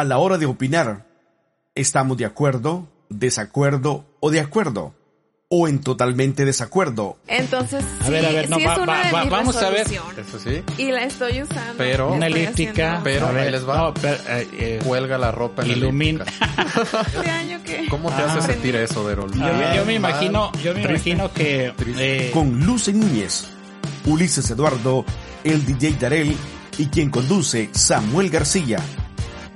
a 0.00 0.04
la 0.04 0.18
hora 0.18 0.36
de 0.36 0.44
opinar, 0.46 1.06
¿estamos 1.74 2.16
de 2.18 2.26
acuerdo, 2.26 2.86
desacuerdo 3.08 4.04
o 4.20 4.30
de 4.30 4.40
acuerdo? 4.40 4.94
¿O 5.48 5.68
en 5.68 5.78
totalmente 5.80 6.44
desacuerdo? 6.44 7.18
Entonces, 7.28 7.84
A 8.00 8.04
sí, 8.06 8.10
ver, 8.10 8.26
a 8.26 8.30
ver, 8.32 8.50
no, 8.50 8.56
sí 8.56 8.64
va- 8.64 8.72
es 8.74 8.78
una 8.80 8.92
va- 8.92 9.02
de 9.04 9.12
va- 9.12 9.20
mis 9.22 9.30
vamos 9.30 9.56
a 9.62 9.70
ver. 9.70 9.86
Eso 9.86 10.38
sí. 10.40 10.62
Y 10.76 10.90
la 10.90 11.04
estoy 11.04 11.40
usando. 11.42 11.74
Pero- 11.78 12.12
Una 12.12 12.26
elíptica. 12.26 12.98
haciendo- 12.98 13.04
Pero 13.04 13.26
a 13.28 13.30
ver, 13.32 13.46
ahí 13.46 13.52
les 13.52 13.68
va. 13.68 13.76
no, 13.78 13.94
pero, 13.94 14.14
eh, 14.28 14.48
eh, 14.58 14.80
Cuelga 14.84 15.16
la 15.18 15.30
ropa 15.30 15.62
en 15.62 15.70
Ilumina. 15.70 16.24
la 16.24 16.30
elíptica. 16.64 17.00
Este 17.14 17.30
año 17.30 17.60
que... 17.64 17.86
¿Cómo 17.90 18.08
te 18.10 18.22
hace 18.22 18.38
Ah. 18.38 18.42
sentir 18.42 18.74
eso, 18.74 19.06
Derol? 19.08 19.32
yo, 19.32 19.38
me- 19.38 19.76
yo 19.76 19.84
me 19.86 19.94
imagino, 19.94 20.50
yo 20.64 20.74
me 20.74 20.82
Triste. 20.82 21.10
imagino 21.10 21.32
que 21.32 21.72
eh, 21.96 22.30
Con 22.34 22.66
Luce 22.66 22.92
Núñez, 22.92 23.46
Ulises 24.04 24.50
Eduardo, 24.50 25.04
el 25.44 25.64
DJ 25.64 25.92
Darel 26.00 26.36
y 26.76 26.86
quien 26.86 27.08
conduce 27.08 27.70
Samuel 27.72 28.30
García. 28.30 28.78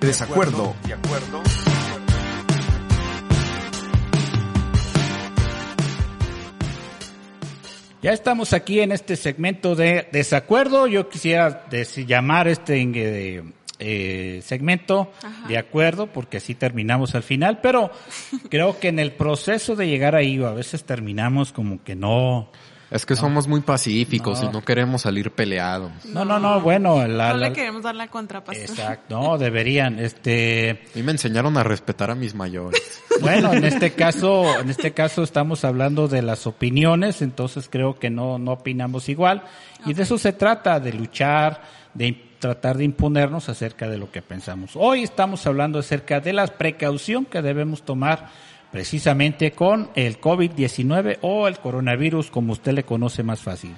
Desacuerdo. 0.01 0.75
De 0.87 0.95
acuerdo. 0.95 1.43
Ya 8.01 8.13
estamos 8.13 8.55
aquí 8.55 8.81
en 8.81 8.93
este 8.93 9.15
segmento 9.17 9.75
de 9.75 10.09
desacuerdo. 10.11 10.87
Yo 10.87 11.11
quisiera 11.11 11.69
llamar 12.07 12.49
este 12.49 12.81
eh, 12.81 13.43
eh, 13.79 14.41
segmento 14.43 15.13
de 15.49 15.59
acuerdo, 15.59 16.07
porque 16.07 16.39
así 16.39 16.55
terminamos 16.55 17.15
al 17.15 17.23
final. 17.23 17.61
Pero 17.61 17.91
creo 18.49 18.81
que 18.81 18.89
en 18.89 19.01
el 19.01 19.13
proceso 19.13 19.77
de 19.77 19.87
llegar 19.87 20.17
ahí, 20.17 20.43
a 20.43 20.53
veces 20.53 20.85
terminamos 20.85 21.53
como 21.53 21.85
que 21.85 21.95
no. 21.95 22.51
Es 22.91 23.07
que 23.07 23.15
somos 23.15 23.47
muy 23.47 23.61
pacíficos 23.61 24.43
No. 24.43 24.49
y 24.51 24.53
no 24.53 24.65
queremos 24.65 25.03
salir 25.03 25.31
peleados. 25.31 25.93
No, 26.07 26.25
no, 26.25 26.41
no. 26.41 26.61
Bueno, 26.61 27.07
la, 27.07 27.31
no 27.31 27.37
la- 27.37 27.49
le 27.49 27.53
queremos 27.55 27.83
dar 27.85 27.95
la 27.95 28.09
contrapastura. 28.09 28.67
exacto. 28.69 29.21
No, 29.21 29.39
deberían. 29.39 29.99
Este. 30.01 30.71
A 30.93 30.99
mí 30.99 31.03
me 31.05 31.13
enseñaron 31.13 31.57
a 31.57 31.63
respetar 31.63 32.11
a 32.11 32.15
mis 32.15 32.35
mayores. 32.35 32.81
Bueno, 33.21 33.53
en 33.53 33.65
este 33.67 33.91
caso, 33.93 34.59
en 34.61 34.71
este 34.71 34.93
caso 34.93 35.23
estamos 35.23 35.67
hablando 35.67 36.09
de 36.09 36.23
las 36.23 36.47
opiniones, 36.47 37.21
entonces 37.21 37.69
creo 37.71 37.99
que 37.99 38.09
no, 38.09 38.39
no 38.39 38.53
opinamos 38.53 39.11
igual. 39.11 39.43
Y 39.85 39.93
de 39.93 40.05
eso 40.05 40.17
se 40.17 40.33
trata, 40.33 40.81
de 40.81 40.95
luchar, 40.95 41.61
de 41.93 42.19
tratar 42.39 42.79
de 42.79 42.85
imponernos 42.85 43.51
acerca 43.51 43.91
de 43.91 43.99
lo 43.99 44.11
que 44.11 44.23
pensamos. 44.23 44.71
Hoy 44.75 45.03
estamos 45.03 45.47
hablando 45.47 45.79
acerca 45.81 46.21
de 46.21 46.33
la 46.33 46.47
precaución 46.47 47.27
que 47.27 47.43
debemos 47.43 47.83
tomar 47.83 48.31
precisamente 48.71 49.53
con 49.53 49.91
el 49.95 50.21
COVID-19 50.21 51.19
o 51.23 51.49
el 51.49 51.59
coronavirus, 51.59 52.31
como 52.31 52.53
usted 52.53 52.73
le 52.73 52.85
conoce 52.85 53.23
más 53.23 53.41
fácil. 53.41 53.75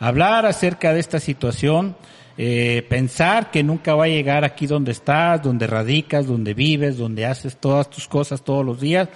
Hablar 0.00 0.46
acerca 0.46 0.92
de 0.92 1.00
esta 1.00 1.20
situación, 1.20 1.96
eh, 2.36 2.84
pensar 2.88 3.50
que 3.50 3.62
nunca 3.62 3.94
va 3.94 4.04
a 4.04 4.08
llegar 4.08 4.44
aquí 4.44 4.66
donde 4.66 4.92
estás, 4.92 5.42
donde 5.42 5.66
radicas, 5.66 6.26
donde 6.26 6.52
vives, 6.52 6.98
donde 6.98 7.26
haces 7.26 7.56
todas 7.56 7.88
tus 7.88 8.08
cosas 8.08 8.42
todos 8.42 8.64
los 8.64 8.80
días 8.80 9.08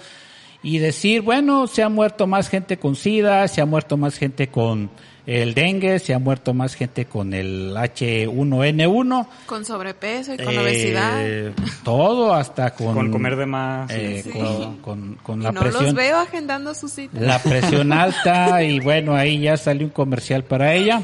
y 0.61 0.79
decir, 0.79 1.21
bueno, 1.21 1.67
se 1.67 1.83
ha 1.83 1.89
muerto 1.89 2.27
más 2.27 2.49
gente 2.49 2.77
con 2.77 2.95
SIDA, 2.95 3.47
se 3.47 3.61
ha 3.61 3.65
muerto 3.65 3.97
más 3.97 4.17
gente 4.17 4.47
con 4.47 4.89
el 5.31 5.53
dengue, 5.53 5.99
se 5.99 6.13
ha 6.13 6.19
muerto 6.19 6.53
más 6.53 6.73
gente 6.75 7.05
con 7.05 7.33
el 7.33 7.75
H1N1, 7.75 9.27
Con 9.45 9.65
sobrepeso 9.65 10.33
y 10.33 10.37
con 10.37 10.53
eh, 10.53 10.59
obesidad. 10.59 11.51
todo 11.83 12.33
hasta 12.33 12.71
con, 12.73 12.93
Con 12.95 13.11
comer 13.11 13.35
de 13.35 13.45
más. 13.45 13.91
eh, 13.91 14.21
Sí. 14.23 14.31
con, 14.31 14.77
con- 14.77 15.15
con 15.21 15.39
Y 15.41 15.43
la 15.43 15.51
no 15.51 15.61
presión 15.61 15.85
los 15.85 15.93
veo 15.93 16.17
agendando 16.17 16.73
sus 16.73 16.91
citas. 16.91 17.21
la 17.21 17.39
presión 17.43 17.93
alta 17.93 18.63
y 18.63 18.79
bueno, 18.79 19.15
ahí 19.15 19.39
ya 19.39 19.57
salió 19.57 19.85
un 19.85 19.91
comercial 19.93 20.43
para 20.43 20.73
ella. 20.73 21.03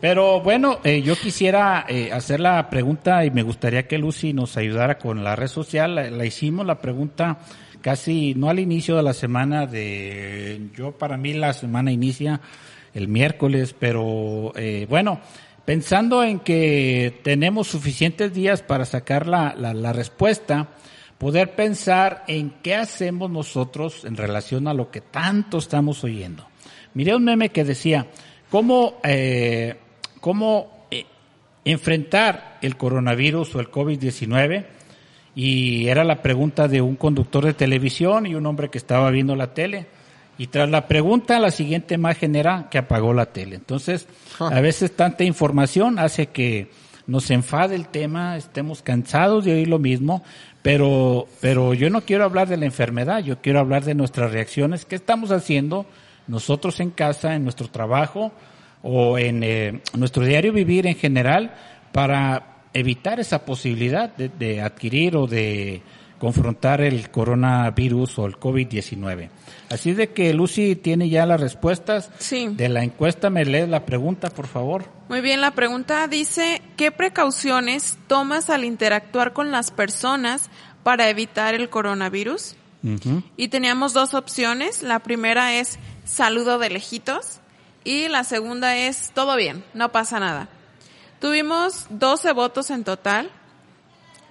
Pero 0.00 0.40
bueno, 0.40 0.78
eh, 0.84 1.00
yo 1.02 1.16
quisiera 1.16 1.86
eh, 1.88 2.10
hacer 2.12 2.40
la 2.40 2.68
pregunta 2.68 3.24
y 3.24 3.30
me 3.30 3.42
gustaría 3.42 3.86
que 3.86 3.98
Lucy 3.98 4.32
nos 4.32 4.56
ayudara 4.56 4.98
con 4.98 5.22
la 5.24 5.36
red 5.36 5.48
social. 5.48 5.94
La, 5.94 6.10
la 6.10 6.24
hicimos 6.26 6.66
la 6.66 6.80
pregunta 6.80 7.38
casi, 7.80 8.34
no 8.36 8.48
al 8.50 8.58
inicio 8.60 8.96
de 8.96 9.02
la 9.02 9.12
semana 9.14 9.66
de, 9.66 10.60
yo 10.76 10.92
para 10.92 11.16
mí 11.16 11.32
la 11.34 11.52
semana 11.52 11.90
inicia 11.90 12.40
el 12.94 13.08
miércoles, 13.08 13.74
pero 13.78 14.52
eh, 14.56 14.86
bueno, 14.88 15.20
pensando 15.64 16.22
en 16.22 16.40
que 16.40 17.20
tenemos 17.22 17.68
suficientes 17.68 18.32
días 18.34 18.62
para 18.62 18.84
sacar 18.84 19.26
la, 19.26 19.54
la, 19.56 19.74
la 19.74 19.92
respuesta, 19.92 20.68
poder 21.22 21.54
pensar 21.54 22.24
en 22.26 22.50
qué 22.64 22.74
hacemos 22.74 23.30
nosotros 23.30 24.04
en 24.04 24.16
relación 24.16 24.66
a 24.66 24.74
lo 24.74 24.90
que 24.90 25.00
tanto 25.00 25.58
estamos 25.58 26.02
oyendo. 26.02 26.48
Miré 26.94 27.14
un 27.14 27.24
meme 27.24 27.50
que 27.50 27.62
decía, 27.62 28.08
¿cómo, 28.50 28.98
eh, 29.04 29.76
cómo 30.20 30.86
eh, 30.90 31.06
enfrentar 31.64 32.58
el 32.60 32.76
coronavirus 32.76 33.54
o 33.54 33.60
el 33.60 33.70
COVID-19? 33.70 34.66
Y 35.34 35.86
era 35.86 36.02
la 36.04 36.20
pregunta 36.20 36.68
de 36.68 36.82
un 36.82 36.96
conductor 36.96 37.46
de 37.46 37.54
televisión 37.54 38.26
y 38.26 38.34
un 38.34 38.44
hombre 38.44 38.68
que 38.68 38.78
estaba 38.78 39.08
viendo 39.10 39.36
la 39.36 39.54
tele. 39.54 39.86
Y 40.42 40.48
tras 40.48 40.68
la 40.68 40.88
pregunta, 40.88 41.38
la 41.38 41.52
siguiente 41.52 41.94
imagen 41.94 42.34
era 42.34 42.66
que 42.68 42.76
apagó 42.76 43.14
la 43.14 43.26
tele. 43.26 43.54
Entonces, 43.54 44.08
a 44.40 44.60
veces 44.60 44.90
tanta 44.96 45.22
información 45.22 46.00
hace 46.00 46.30
que 46.30 46.68
nos 47.06 47.30
enfade 47.30 47.76
el 47.76 47.86
tema, 47.86 48.36
estemos 48.36 48.82
cansados 48.82 49.44
de 49.44 49.52
oír 49.52 49.68
lo 49.68 49.78
mismo, 49.78 50.24
pero, 50.60 51.28
pero 51.40 51.74
yo 51.74 51.90
no 51.90 52.00
quiero 52.00 52.24
hablar 52.24 52.48
de 52.48 52.56
la 52.56 52.64
enfermedad, 52.64 53.22
yo 53.22 53.40
quiero 53.40 53.60
hablar 53.60 53.84
de 53.84 53.94
nuestras 53.94 54.32
reacciones, 54.32 54.84
qué 54.84 54.96
estamos 54.96 55.30
haciendo 55.30 55.86
nosotros 56.26 56.80
en 56.80 56.90
casa, 56.90 57.36
en 57.36 57.44
nuestro 57.44 57.68
trabajo 57.68 58.32
o 58.82 59.18
en 59.18 59.44
eh, 59.44 59.80
nuestro 59.96 60.24
diario 60.24 60.52
vivir 60.52 60.88
en 60.88 60.96
general 60.96 61.54
para 61.92 62.64
evitar 62.74 63.20
esa 63.20 63.44
posibilidad 63.44 64.12
de, 64.16 64.28
de 64.28 64.60
adquirir 64.60 65.16
o 65.16 65.28
de 65.28 65.82
confrontar 66.22 66.80
el 66.82 67.10
coronavirus 67.10 68.20
o 68.20 68.26
el 68.26 68.38
COVID-19. 68.38 69.28
Así 69.70 69.92
de 69.92 70.10
que 70.12 70.32
Lucy 70.32 70.76
tiene 70.76 71.08
ya 71.08 71.26
las 71.26 71.40
respuestas 71.40 72.10
Sí. 72.20 72.46
de 72.46 72.68
la 72.68 72.84
encuesta. 72.84 73.28
¿Me 73.28 73.44
lees 73.44 73.68
la 73.68 73.84
pregunta, 73.84 74.30
por 74.30 74.46
favor? 74.46 74.84
Muy 75.08 75.20
bien, 75.20 75.40
la 75.40 75.50
pregunta 75.50 76.06
dice, 76.06 76.62
¿qué 76.76 76.92
precauciones 76.92 77.98
tomas 78.06 78.50
al 78.50 78.62
interactuar 78.64 79.32
con 79.32 79.50
las 79.50 79.72
personas 79.72 80.48
para 80.84 81.08
evitar 81.10 81.54
el 81.56 81.68
coronavirus? 81.68 82.54
Y 83.36 83.48
teníamos 83.48 83.92
dos 83.92 84.14
opciones. 84.14 84.84
La 84.84 85.00
primera 85.00 85.54
es 85.54 85.80
saludo 86.04 86.60
de 86.60 86.70
lejitos 86.70 87.40
y 87.82 88.06
la 88.06 88.22
segunda 88.22 88.76
es 88.76 89.10
todo 89.12 89.34
bien, 89.34 89.64
no 89.74 89.90
pasa 89.90 90.20
nada. 90.20 90.48
Tuvimos 91.20 91.86
12 91.90 92.32
votos 92.32 92.70
en 92.70 92.84
total. 92.84 93.28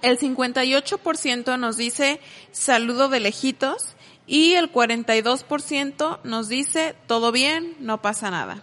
El 0.02 0.18
58% 0.18 1.58
nos 1.58 1.76
dice 1.76 2.20
saludo 2.50 3.08
de 3.08 3.20
lejitos 3.20 3.94
y 4.26 4.54
el 4.54 4.72
42% 4.72 6.18
nos 6.24 6.48
dice 6.48 6.96
todo 7.06 7.30
bien, 7.30 7.76
no 7.78 8.02
pasa 8.02 8.30
nada. 8.30 8.62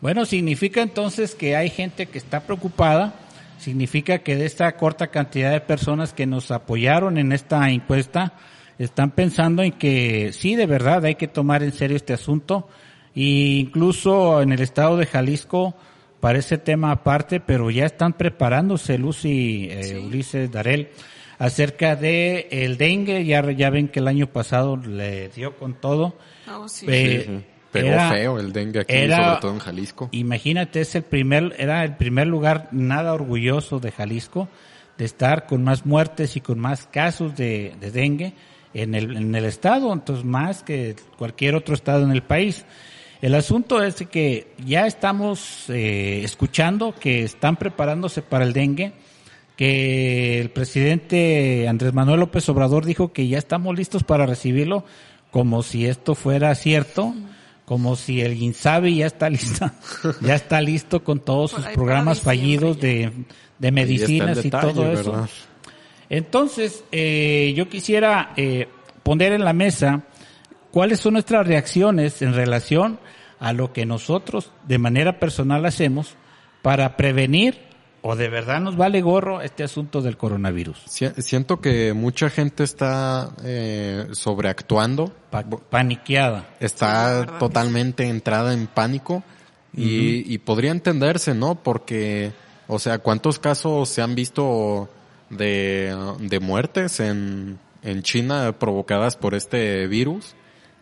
Bueno, 0.00 0.24
significa 0.24 0.82
entonces 0.82 1.36
que 1.36 1.54
hay 1.54 1.70
gente 1.70 2.06
que 2.06 2.18
está 2.18 2.40
preocupada, 2.40 3.14
significa 3.58 4.20
que 4.20 4.34
de 4.34 4.46
esta 4.46 4.74
corta 4.76 5.08
cantidad 5.08 5.52
de 5.52 5.60
personas 5.60 6.12
que 6.12 6.26
nos 6.26 6.50
apoyaron 6.50 7.18
en 7.18 7.32
esta 7.32 7.70
encuesta, 7.70 8.32
están 8.78 9.10
pensando 9.10 9.62
en 9.62 9.72
que 9.72 10.32
sí, 10.32 10.56
de 10.56 10.66
verdad, 10.66 11.04
hay 11.04 11.16
que 11.16 11.28
tomar 11.28 11.62
en 11.62 11.72
serio 11.72 11.96
este 11.96 12.14
asunto, 12.14 12.66
e 13.14 13.20
incluso 13.60 14.40
en 14.40 14.52
el 14.52 14.60
estado 14.60 14.96
de 14.96 15.04
Jalisco 15.06 15.76
parece 16.20 16.58
tema 16.58 16.92
aparte, 16.92 17.40
pero 17.40 17.70
ya 17.70 17.86
están 17.86 18.12
preparándose, 18.12 18.98
Lucy, 18.98 19.68
eh, 19.70 19.98
Ulises, 20.04 20.50
Darel, 20.50 20.88
acerca 21.38 21.96
de 21.96 22.48
el 22.50 22.76
dengue, 22.76 23.24
ya, 23.24 23.50
ya 23.52 23.70
ven 23.70 23.88
que 23.88 24.00
el 24.00 24.08
año 24.08 24.26
pasado 24.26 24.76
le 24.76 25.28
dio 25.30 25.56
con 25.56 25.74
todo. 25.74 26.16
Oh, 26.52 26.68
sí. 26.68 26.86
Eh, 26.88 27.24
Sí, 27.26 27.44
Pegó 27.72 27.86
era- 27.90 28.10
feo 28.10 28.38
el 28.40 28.52
dengue 28.52 28.80
aquí, 28.80 28.92
era- 28.92 29.24
sobre 29.28 29.40
todo 29.42 29.52
en 29.52 29.58
Jalisco. 29.60 30.08
Imagínate, 30.10 30.80
es 30.80 30.94
el 30.96 31.04
primer, 31.04 31.54
era 31.56 31.84
el 31.84 31.96
primer 31.96 32.26
lugar 32.26 32.68
nada 32.72 33.14
orgulloso 33.14 33.78
de 33.78 33.92
Jalisco 33.92 34.48
de 34.98 35.04
estar 35.04 35.46
con 35.46 35.62
más 35.62 35.86
muertes 35.86 36.34
y 36.36 36.40
con 36.40 36.58
más 36.58 36.88
casos 36.88 37.36
de, 37.36 37.74
de 37.80 37.90
dengue 37.92 38.32
en 38.74 38.96
el, 38.96 39.16
en 39.16 39.32
el 39.36 39.44
estado, 39.44 39.92
entonces 39.92 40.24
más 40.24 40.64
que 40.64 40.96
cualquier 41.16 41.54
otro 41.54 41.74
estado 41.76 42.02
en 42.02 42.10
el 42.10 42.22
país. 42.24 42.64
El 43.22 43.34
asunto 43.34 43.82
es 43.82 43.96
que 44.10 44.52
ya 44.64 44.86
estamos 44.86 45.68
eh, 45.68 46.22
escuchando 46.24 46.94
que 46.94 47.22
están 47.22 47.56
preparándose 47.56 48.22
para 48.22 48.44
el 48.44 48.52
dengue, 48.52 48.92
que 49.56 50.40
el 50.40 50.50
presidente 50.50 51.68
Andrés 51.68 51.92
Manuel 51.92 52.20
López 52.20 52.48
Obrador 52.48 52.86
dijo 52.86 53.12
que 53.12 53.28
ya 53.28 53.36
estamos 53.36 53.76
listos 53.76 54.04
para 54.04 54.24
recibirlo, 54.24 54.84
como 55.30 55.62
si 55.62 55.86
esto 55.86 56.14
fuera 56.14 56.54
cierto, 56.54 57.14
como 57.66 57.94
si 57.94 58.22
el 58.22 58.42
INSABI 58.42 58.96
ya 58.96 59.06
está 59.06 59.28
listo, 59.28 59.70
ya 60.22 60.34
está 60.34 60.62
listo 60.62 61.04
con 61.04 61.20
todos 61.20 61.50
sus 61.50 61.66
programas 61.66 62.20
fallidos 62.20 62.80
de, 62.80 63.12
de 63.58 63.70
medicinas 63.70 64.42
y 64.42 64.50
todo 64.50 64.90
eso. 64.90 65.12
¿verdad? 65.12 65.30
Entonces, 66.08 66.84
eh, 66.90 67.52
yo 67.54 67.68
quisiera 67.68 68.32
eh, 68.36 68.66
poner 69.02 69.32
en 69.32 69.44
la 69.44 69.52
mesa 69.52 70.04
cuáles 70.70 71.00
son 71.00 71.14
nuestras 71.14 71.46
reacciones 71.46 72.22
en 72.22 72.34
relación 72.34 72.98
a 73.38 73.52
lo 73.52 73.72
que 73.72 73.86
nosotros 73.86 74.50
de 74.66 74.78
manera 74.78 75.18
personal 75.18 75.64
hacemos 75.66 76.14
para 76.62 76.96
prevenir 76.96 77.58
o 78.02 78.16
de 78.16 78.28
verdad 78.28 78.60
nos 78.60 78.76
vale 78.76 79.02
gorro 79.02 79.42
este 79.42 79.62
asunto 79.62 80.00
del 80.00 80.16
coronavirus. 80.16 80.82
Si- 80.86 81.08
Siento 81.18 81.60
que 81.60 81.92
mucha 81.92 82.30
gente 82.30 82.64
está 82.64 83.30
eh, 83.44 84.06
sobreactuando, 84.12 85.12
Pa- 85.30 85.44
paniqueada. 85.44 86.48
Está 86.60 87.38
totalmente 87.38 88.08
entrada 88.08 88.54
en 88.54 88.66
pánico 88.68 89.22
y, 89.74 90.32
y 90.32 90.38
podría 90.38 90.70
entenderse, 90.70 91.34
¿no? 91.34 91.56
Porque, 91.56 92.32
o 92.68 92.78
sea, 92.78 92.98
¿cuántos 93.00 93.38
casos 93.38 93.88
se 93.90 94.00
han 94.02 94.14
visto 94.14 94.88
de, 95.28 95.94
de 96.20 96.40
muertes 96.40 97.00
en, 97.00 97.58
en 97.82 98.02
China 98.02 98.54
provocadas 98.58 99.16
por 99.16 99.34
este 99.34 99.86
virus? 99.88 100.34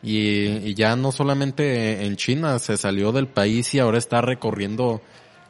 Y, 0.02 0.46
y 0.46 0.74
ya 0.74 0.94
no 0.94 1.10
solamente 1.10 2.06
en 2.06 2.16
China 2.16 2.58
se 2.58 2.76
salió 2.76 3.10
del 3.10 3.26
país 3.26 3.74
y 3.74 3.80
ahora 3.80 3.98
está 3.98 4.20
recorriendo 4.20 5.00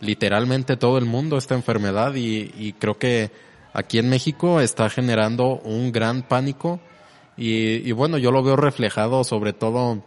literalmente 0.01 0.77
todo 0.77 0.97
el 0.97 1.05
mundo 1.05 1.37
esta 1.37 1.55
enfermedad 1.55 2.15
y, 2.15 2.53
y 2.57 2.73
creo 2.73 2.99
que 2.99 3.31
aquí 3.73 3.99
en 3.99 4.09
México 4.09 4.61
está 4.61 4.89
generando 4.89 5.61
un 5.65 5.93
gran 5.93 6.23
pánico 6.23 6.81
y, 7.37 7.89
y 7.89 7.93
bueno, 7.93 8.17
yo 8.17 8.31
lo 8.31 8.43
veo 8.43 8.57
reflejado 8.57 9.23
sobre 9.23 9.53
todo 9.53 10.03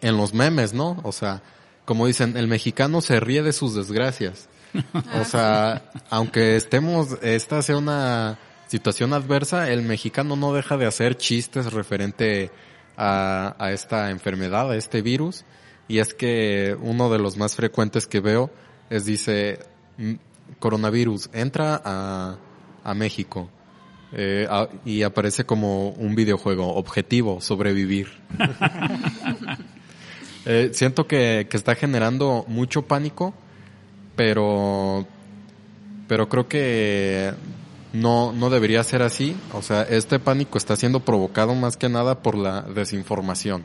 en 0.00 0.16
los 0.16 0.34
memes, 0.34 0.74
¿no? 0.74 1.00
O 1.02 1.12
sea, 1.12 1.42
como 1.84 2.06
dicen, 2.06 2.36
el 2.36 2.48
mexicano 2.48 3.00
se 3.00 3.20
ríe 3.20 3.42
de 3.42 3.52
sus 3.52 3.74
desgracias. 3.74 4.48
O 5.20 5.24
sea, 5.24 5.90
aunque 6.10 6.56
estemos, 6.56 7.16
esta 7.22 7.62
sea 7.62 7.78
una 7.78 8.38
situación 8.66 9.14
adversa, 9.14 9.70
el 9.70 9.82
mexicano 9.82 10.36
no 10.36 10.52
deja 10.52 10.76
de 10.76 10.84
hacer 10.84 11.16
chistes 11.16 11.72
referente 11.72 12.50
a, 12.50 12.50
a 12.98 13.70
esta 13.72 14.10
enfermedad, 14.10 14.70
a 14.70 14.76
este 14.76 15.02
virus. 15.02 15.44
Y 15.86 16.00
es 16.00 16.12
que 16.12 16.76
uno 16.80 17.08
de 17.10 17.18
los 17.18 17.36
más 17.36 17.56
frecuentes 17.56 18.06
que 18.06 18.20
veo 18.20 18.50
es 18.90 19.06
dice, 19.06 19.60
"Mm, 19.96 20.14
coronavirus, 20.58 21.30
entra 21.32 21.80
a, 21.84 22.36
a 22.84 22.94
México. 22.94 23.48
Eh, 24.12 24.48
y 24.84 25.02
aparece 25.02 25.44
como 25.44 25.90
un 25.90 26.14
videojuego, 26.14 26.74
objetivo, 26.74 27.40
sobrevivir. 27.40 28.08
Eh, 30.50 30.70
siento 30.72 31.06
que, 31.06 31.46
que 31.50 31.58
está 31.58 31.74
generando 31.74 32.46
mucho 32.48 32.80
pánico, 32.86 33.34
pero, 34.16 35.06
pero 36.06 36.26
creo 36.30 36.48
que 36.48 37.34
no, 37.92 38.32
no 38.32 38.50
debería 38.50 38.82
ser 38.84 39.02
así. 39.02 39.36
O 39.52 39.62
sea, 39.62 39.82
este 39.82 40.18
pánico 40.18 40.58
está 40.58 40.76
siendo 40.76 41.00
provocado 41.00 41.54
más 41.54 41.76
que 41.76 41.88
nada 41.88 42.22
por 42.22 42.36
la 42.36 42.62
desinformación. 42.62 43.64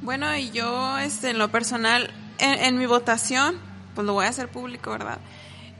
Bueno, 0.00 0.34
y 0.36 0.50
yo, 0.50 0.98
este, 0.98 1.30
en 1.30 1.38
lo 1.38 1.50
personal, 1.50 2.10
en, 2.38 2.58
en 2.58 2.78
mi 2.78 2.86
votación, 2.86 3.56
pues 3.94 4.06
lo 4.06 4.14
voy 4.14 4.26
a 4.26 4.30
hacer 4.30 4.48
público, 4.48 4.90
¿verdad? 4.90 5.18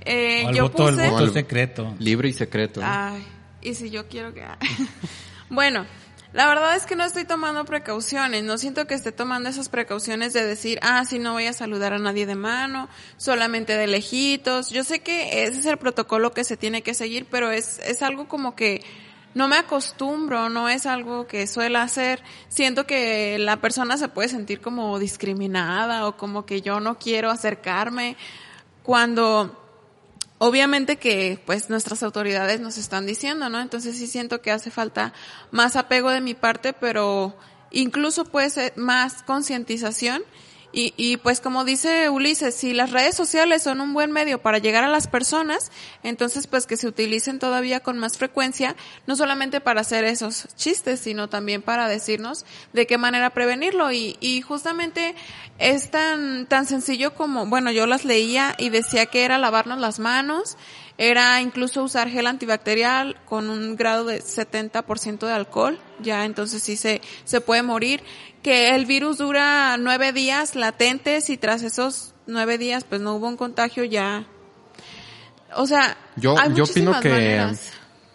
Eh, 0.04 0.44
yo 0.54 0.64
voto, 0.64 0.88
el 0.88 0.94
puse... 0.96 1.10
voto 1.10 1.24
Al- 1.24 1.32
secreto. 1.32 1.94
Libre 1.98 2.28
y 2.28 2.32
secreto. 2.32 2.80
Ay, 2.84 3.24
y 3.60 3.74
si 3.74 3.90
yo 3.90 4.08
quiero 4.08 4.32
que... 4.34 4.44
bueno, 5.50 5.86
la 6.32 6.46
verdad 6.46 6.74
es 6.76 6.86
que 6.86 6.96
no 6.96 7.04
estoy 7.04 7.24
tomando 7.24 7.64
precauciones, 7.66 8.42
no 8.42 8.56
siento 8.56 8.86
que 8.86 8.94
esté 8.94 9.12
tomando 9.12 9.50
esas 9.50 9.68
precauciones 9.68 10.32
de 10.32 10.46
decir, 10.46 10.78
ah, 10.80 11.04
sí, 11.04 11.18
no 11.18 11.32
voy 11.32 11.46
a 11.46 11.52
saludar 11.52 11.92
a 11.92 11.98
nadie 11.98 12.24
de 12.24 12.34
mano, 12.34 12.88
solamente 13.18 13.76
de 13.76 13.86
lejitos. 13.86 14.70
Yo 14.70 14.82
sé 14.82 15.00
que 15.00 15.44
ese 15.44 15.58
es 15.58 15.66
el 15.66 15.76
protocolo 15.76 16.32
que 16.32 16.44
se 16.44 16.56
tiene 16.56 16.82
que 16.82 16.94
seguir, 16.94 17.26
pero 17.30 17.50
es, 17.50 17.78
es 17.80 18.02
algo 18.02 18.28
como 18.28 18.56
que 18.56 18.82
no 19.34 19.46
me 19.48 19.56
acostumbro, 19.56 20.48
no 20.48 20.68
es 20.68 20.86
algo 20.86 21.26
que 21.26 21.46
suela 21.46 21.82
hacer. 21.82 22.22
Siento 22.48 22.86
que 22.86 23.38
la 23.38 23.58
persona 23.58 23.98
se 23.98 24.08
puede 24.08 24.28
sentir 24.28 24.60
como 24.60 24.98
discriminada 24.98 26.06
o 26.06 26.16
como 26.16 26.46
que 26.46 26.62
yo 26.62 26.80
no 26.80 26.98
quiero 26.98 27.30
acercarme 27.30 28.16
cuando 28.82 29.61
obviamente 30.44 30.96
que 30.96 31.38
pues 31.46 31.70
nuestras 31.70 32.02
autoridades 32.02 32.58
nos 32.58 32.76
están 32.76 33.06
diciendo, 33.06 33.48
¿no? 33.48 33.60
Entonces 33.60 33.96
sí 33.96 34.08
siento 34.08 34.42
que 34.42 34.50
hace 34.50 34.72
falta 34.72 35.12
más 35.52 35.76
apego 35.76 36.10
de 36.10 36.20
mi 36.20 36.34
parte, 36.34 36.72
pero 36.72 37.36
incluso 37.70 38.24
puede 38.24 38.50
ser 38.50 38.72
más 38.76 39.22
concientización 39.22 40.24
y, 40.72 40.94
y 40.96 41.16
pues 41.18 41.40
como 41.40 41.64
dice 41.64 42.08
Ulises, 42.08 42.54
si 42.54 42.72
las 42.72 42.90
redes 42.90 43.14
sociales 43.14 43.62
son 43.62 43.80
un 43.80 43.92
buen 43.92 44.12
medio 44.12 44.40
para 44.40 44.58
llegar 44.58 44.84
a 44.84 44.88
las 44.88 45.06
personas, 45.06 45.70
entonces 46.02 46.46
pues 46.46 46.66
que 46.66 46.76
se 46.76 46.88
utilicen 46.88 47.38
todavía 47.38 47.80
con 47.80 47.98
más 47.98 48.18
frecuencia, 48.18 48.74
no 49.06 49.16
solamente 49.16 49.60
para 49.60 49.82
hacer 49.82 50.04
esos 50.04 50.48
chistes, 50.56 51.00
sino 51.00 51.28
también 51.28 51.62
para 51.62 51.88
decirnos 51.88 52.46
de 52.72 52.86
qué 52.86 52.98
manera 52.98 53.30
prevenirlo. 53.30 53.92
Y, 53.92 54.16
y 54.20 54.40
justamente 54.40 55.14
es 55.58 55.90
tan, 55.90 56.46
tan 56.46 56.66
sencillo 56.66 57.14
como, 57.14 57.46
bueno, 57.46 57.70
yo 57.70 57.86
las 57.86 58.04
leía 58.04 58.54
y 58.58 58.70
decía 58.70 59.06
que 59.06 59.24
era 59.24 59.38
lavarnos 59.38 59.78
las 59.78 59.98
manos, 59.98 60.56
era 61.10 61.40
incluso 61.40 61.82
usar 61.82 62.08
gel 62.08 62.28
antibacterial 62.28 63.16
con 63.24 63.50
un 63.50 63.74
grado 63.74 64.04
de 64.04 64.22
70% 64.22 65.26
de 65.26 65.32
alcohol, 65.32 65.80
ya 66.00 66.24
entonces 66.24 66.62
sí 66.62 66.76
se, 66.76 67.00
se 67.24 67.40
puede 67.40 67.64
morir, 67.64 68.04
que 68.40 68.68
el 68.76 68.86
virus 68.86 69.18
dura 69.18 69.76
nueve 69.78 70.12
días 70.12 70.54
latentes 70.54 71.28
y 71.28 71.36
tras 71.36 71.62
esos 71.64 72.14
nueve 72.28 72.56
días 72.56 72.84
pues 72.84 73.00
no 73.00 73.16
hubo 73.16 73.26
un 73.26 73.36
contagio 73.36 73.82
ya. 73.82 74.26
O 75.56 75.66
sea, 75.66 75.96
Yo, 76.14 76.38
hay 76.38 76.54
yo 76.54 76.64
opino 76.64 77.00
que, 77.00 77.10
maneras. 77.10 77.72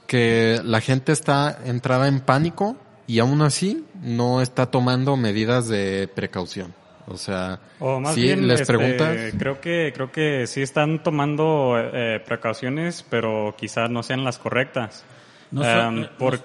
que 0.07 0.61
la 0.63 0.79
gente 0.79 1.11
está 1.11 1.59
entrada 1.65 2.07
en 2.07 2.21
pánico 2.21 2.77
y 3.05 3.19
aún 3.19 3.41
así 3.41 3.85
no 4.01 4.41
está 4.41 4.71
tomando 4.71 5.17
medidas 5.17 5.67
de 5.67 6.09
precaución. 6.13 6.73
O 7.07 7.15
sea, 7.17 7.59
O 7.79 7.99
más 7.99 8.15
si 8.15 8.21
bien, 8.21 8.47
les 8.47 8.61
este, 8.61 8.73
preguntas, 8.73 9.17
creo 9.39 9.61
que 9.61 9.91
creo 9.95 10.11
que 10.11 10.45
sí 10.45 10.61
están 10.61 11.01
tomando 11.03 11.75
eh, 11.77 12.21
precauciones, 12.25 13.05
pero 13.09 13.55
quizás 13.57 13.89
no 13.89 14.03
sean 14.03 14.23
las 14.25 14.37
correctas. 14.37 15.05
No 15.51 15.63
so- 15.63 16.37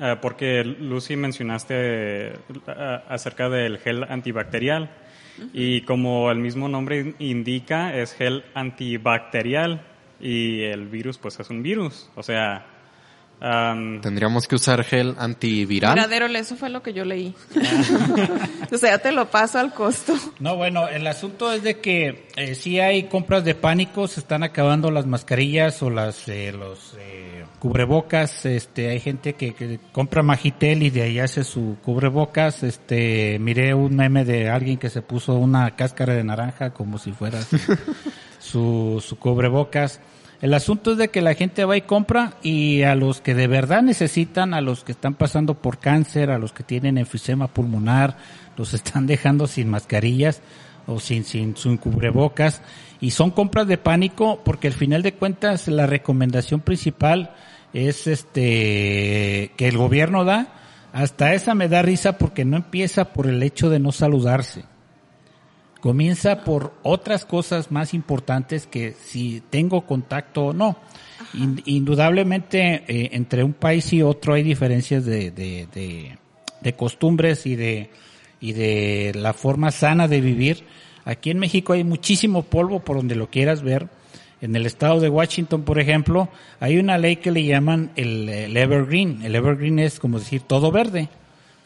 eh, 0.00 0.16
porque 0.20 0.64
Lucy 0.64 1.16
mencionaste 1.16 1.74
eh, 1.76 2.36
acerca 3.08 3.48
del 3.48 3.78
gel 3.78 4.04
antibacterial. 4.04 4.90
Y 5.52 5.80
como 5.80 6.30
el 6.30 6.38
mismo 6.38 6.68
nombre 6.68 7.14
indica 7.18 7.92
es 7.94 8.12
gel 8.14 8.44
antibacterial. 8.54 9.82
Y 10.20 10.62
el 10.62 10.86
virus 10.86 11.18
pues 11.18 11.38
es 11.40 11.50
un 11.50 11.62
virus, 11.62 12.08
o 12.14 12.22
sea, 12.22 12.66
am, 13.40 14.00
tendríamos 14.00 14.46
que 14.46 14.54
usar 14.54 14.84
gel 14.84 15.14
antiviral. 15.18 15.94
Miradero, 15.94 16.26
eso 16.26 16.56
fue 16.56 16.70
lo 16.70 16.82
que 16.82 16.92
yo 16.92 17.04
leí. 17.04 17.34
o 18.72 18.76
sea, 18.76 18.98
te 18.98 19.12
lo 19.12 19.30
paso 19.30 19.58
al 19.58 19.72
costo. 19.72 20.14
No, 20.38 20.56
bueno, 20.56 20.88
el 20.88 21.06
asunto 21.06 21.52
es 21.52 21.62
de 21.62 21.80
que 21.80 22.28
eh, 22.36 22.54
sí 22.54 22.80
hay 22.80 23.04
compras 23.04 23.44
de 23.44 23.54
pánico, 23.54 24.08
se 24.08 24.20
están 24.20 24.42
acabando 24.42 24.90
las 24.90 25.06
mascarillas 25.06 25.82
o 25.82 25.90
las 25.90 26.28
eh, 26.28 26.52
los 26.52 26.96
eh, 26.98 27.44
cubrebocas, 27.58 28.46
este 28.46 28.88
hay 28.88 29.00
gente 29.00 29.34
que, 29.34 29.54
que 29.54 29.78
compra 29.92 30.22
Magitel 30.22 30.82
y 30.82 30.90
de 30.90 31.02
ahí 31.02 31.18
hace 31.18 31.44
su 31.44 31.76
cubrebocas, 31.82 32.62
este 32.62 33.38
miré 33.38 33.74
un 33.74 33.96
meme 33.96 34.24
de 34.24 34.50
alguien 34.50 34.78
que 34.78 34.90
se 34.90 35.02
puso 35.02 35.34
una 35.34 35.76
cáscara 35.76 36.14
de 36.14 36.24
naranja 36.24 36.70
como 36.70 36.98
si 36.98 37.12
fuera 37.12 37.40
su, 38.38 39.02
su 39.04 39.18
cubrebocas. 39.18 40.00
El 40.44 40.52
asunto 40.52 40.92
es 40.92 40.98
de 40.98 41.08
que 41.08 41.22
la 41.22 41.32
gente 41.32 41.64
va 41.64 41.74
y 41.74 41.80
compra 41.80 42.34
y 42.42 42.82
a 42.82 42.94
los 42.94 43.22
que 43.22 43.34
de 43.34 43.46
verdad 43.46 43.80
necesitan, 43.80 44.52
a 44.52 44.60
los 44.60 44.84
que 44.84 44.92
están 44.92 45.14
pasando 45.14 45.54
por 45.54 45.78
cáncer, 45.78 46.30
a 46.30 46.36
los 46.36 46.52
que 46.52 46.62
tienen 46.62 46.98
enfisema 46.98 47.48
pulmonar, 47.48 48.18
los 48.54 48.74
están 48.74 49.06
dejando 49.06 49.46
sin 49.46 49.70
mascarillas 49.70 50.42
o 50.86 51.00
sin, 51.00 51.24
sin, 51.24 51.56
sin 51.56 51.78
cubrebocas 51.78 52.60
y 53.00 53.12
son 53.12 53.30
compras 53.30 53.66
de 53.68 53.78
pánico 53.78 54.42
porque 54.44 54.68
al 54.68 54.74
final 54.74 55.00
de 55.00 55.14
cuentas 55.14 55.66
la 55.66 55.86
recomendación 55.86 56.60
principal 56.60 57.34
es 57.72 58.06
este 58.06 59.50
que 59.56 59.66
el 59.66 59.78
gobierno 59.78 60.26
da. 60.26 60.48
Hasta 60.92 61.32
esa 61.32 61.54
me 61.54 61.70
da 61.70 61.80
risa 61.80 62.18
porque 62.18 62.44
no 62.44 62.58
empieza 62.58 63.14
por 63.14 63.28
el 63.28 63.42
hecho 63.42 63.70
de 63.70 63.78
no 63.78 63.92
saludarse 63.92 64.66
comienza 65.84 66.44
por 66.44 66.72
otras 66.82 67.26
cosas 67.26 67.70
más 67.70 67.92
importantes 67.92 68.66
que 68.66 68.94
si 68.94 69.42
tengo 69.50 69.82
contacto 69.82 70.46
o 70.46 70.52
no. 70.54 70.78
In- 71.34 71.60
indudablemente, 71.66 72.84
eh, 72.88 73.10
entre 73.12 73.44
un 73.44 73.52
país 73.52 73.92
y 73.92 74.00
otro 74.00 74.32
hay 74.32 74.42
diferencias 74.42 75.04
de, 75.04 75.30
de, 75.30 75.68
de, 75.74 76.16
de 76.62 76.72
costumbres 76.72 77.44
y 77.44 77.54
de, 77.54 77.90
y 78.40 78.54
de 78.54 79.12
la 79.14 79.34
forma 79.34 79.70
sana 79.72 80.08
de 80.08 80.22
vivir. 80.22 80.64
Aquí 81.04 81.28
en 81.28 81.38
México 81.38 81.74
hay 81.74 81.84
muchísimo 81.84 82.44
polvo 82.44 82.80
por 82.80 82.96
donde 82.96 83.14
lo 83.14 83.28
quieras 83.28 83.60
ver. 83.60 83.88
En 84.40 84.56
el 84.56 84.64
estado 84.64 85.00
de 85.00 85.10
Washington, 85.10 85.64
por 85.64 85.78
ejemplo, 85.78 86.30
hay 86.60 86.78
una 86.78 86.96
ley 86.96 87.16
que 87.16 87.30
le 87.30 87.44
llaman 87.44 87.90
el, 87.94 88.26
el 88.30 88.56
evergreen. 88.56 89.20
El 89.22 89.34
evergreen 89.34 89.80
es 89.80 90.00
como 90.00 90.18
decir 90.18 90.40
todo 90.40 90.72
verde. 90.72 91.10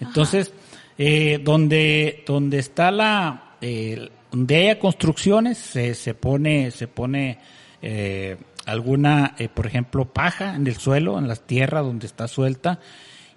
Entonces, 0.01 0.53
eh, 0.99 1.39
donde, 1.41 2.25
donde 2.27 2.59
está 2.59 2.91
la, 2.91 3.45
eh, 3.61 4.11
donde 4.31 4.57
haya 4.57 4.79
construcciones, 4.79 5.59
se, 5.59 5.95
se 5.95 6.15
pone, 6.15 6.71
se 6.71 6.87
pone, 6.89 7.39
eh, 7.83 8.37
alguna, 8.67 9.35
eh, 9.39 9.49
por 9.49 9.67
ejemplo, 9.67 10.05
paja 10.05 10.55
en 10.55 10.67
el 10.67 10.77
suelo, 10.77 11.19
en 11.19 11.27
la 11.27 11.37
tierra 11.37 11.81
donde 11.81 12.07
está 12.07 12.29
suelta, 12.29 12.81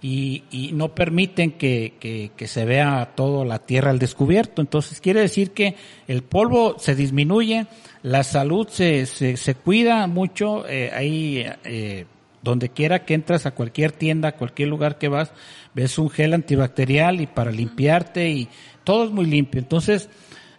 y, 0.01 0.43
y 0.51 0.71
no 0.73 0.95
permiten 0.95 1.51
que, 1.51 1.93
que, 1.99 2.31
que, 2.35 2.47
se 2.47 2.65
vea 2.65 3.11
toda 3.15 3.45
la 3.45 3.59
tierra 3.59 3.91
al 3.91 3.99
descubierto. 3.99 4.61
Entonces 4.61 4.99
quiere 4.99 5.21
decir 5.21 5.51
que 5.51 5.75
el 6.07 6.23
polvo 6.23 6.75
se 6.79 6.95
disminuye, 6.95 7.67
la 8.01 8.23
salud 8.23 8.67
se, 8.67 9.05
se, 9.05 9.37
se 9.37 9.55
cuida 9.55 10.07
mucho, 10.07 10.67
eh, 10.67 10.91
ahí 10.93 11.45
eh, 11.63 12.05
donde 12.41 12.69
quiera 12.69 13.05
que 13.05 13.13
entras 13.13 13.45
a 13.45 13.51
cualquier 13.51 13.91
tienda, 13.91 14.29
a 14.29 14.36
cualquier 14.36 14.69
lugar 14.69 14.98
que 14.98 15.07
vas, 15.07 15.31
ves 15.74 15.98
un 15.98 16.10
gel 16.10 16.33
antibacterial 16.33 17.21
y 17.21 17.27
para 17.27 17.51
limpiarte 17.51 18.29
y 18.29 18.50
todo 18.83 19.05
es 19.05 19.12
muy 19.12 19.25
limpio. 19.25 19.60
Entonces, 19.60 20.10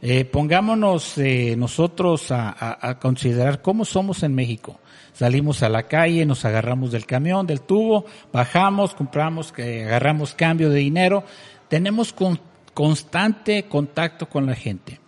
eh, 0.00 0.24
pongámonos 0.24 1.16
eh, 1.18 1.54
nosotros 1.56 2.32
a, 2.32 2.48
a, 2.50 2.90
a, 2.90 2.98
considerar 2.98 3.62
cómo 3.62 3.84
somos 3.84 4.22
en 4.22 4.34
México. 4.34 4.80
Salimos 5.12 5.62
a 5.62 5.68
la 5.68 5.84
calle, 5.84 6.24
nos 6.24 6.44
agarramos 6.44 6.90
del 6.90 7.06
camión, 7.06 7.46
del 7.46 7.60
tubo, 7.60 8.06
bajamos, 8.32 8.94
compramos, 8.94 9.52
eh, 9.58 9.84
agarramos 9.84 10.34
cambio 10.34 10.70
de 10.70 10.80
dinero. 10.80 11.24
Tenemos 11.68 12.12
con, 12.12 12.40
constante 12.74 13.64
contacto 13.64 14.28
con 14.28 14.46
la 14.46 14.54
gente. 14.54 14.98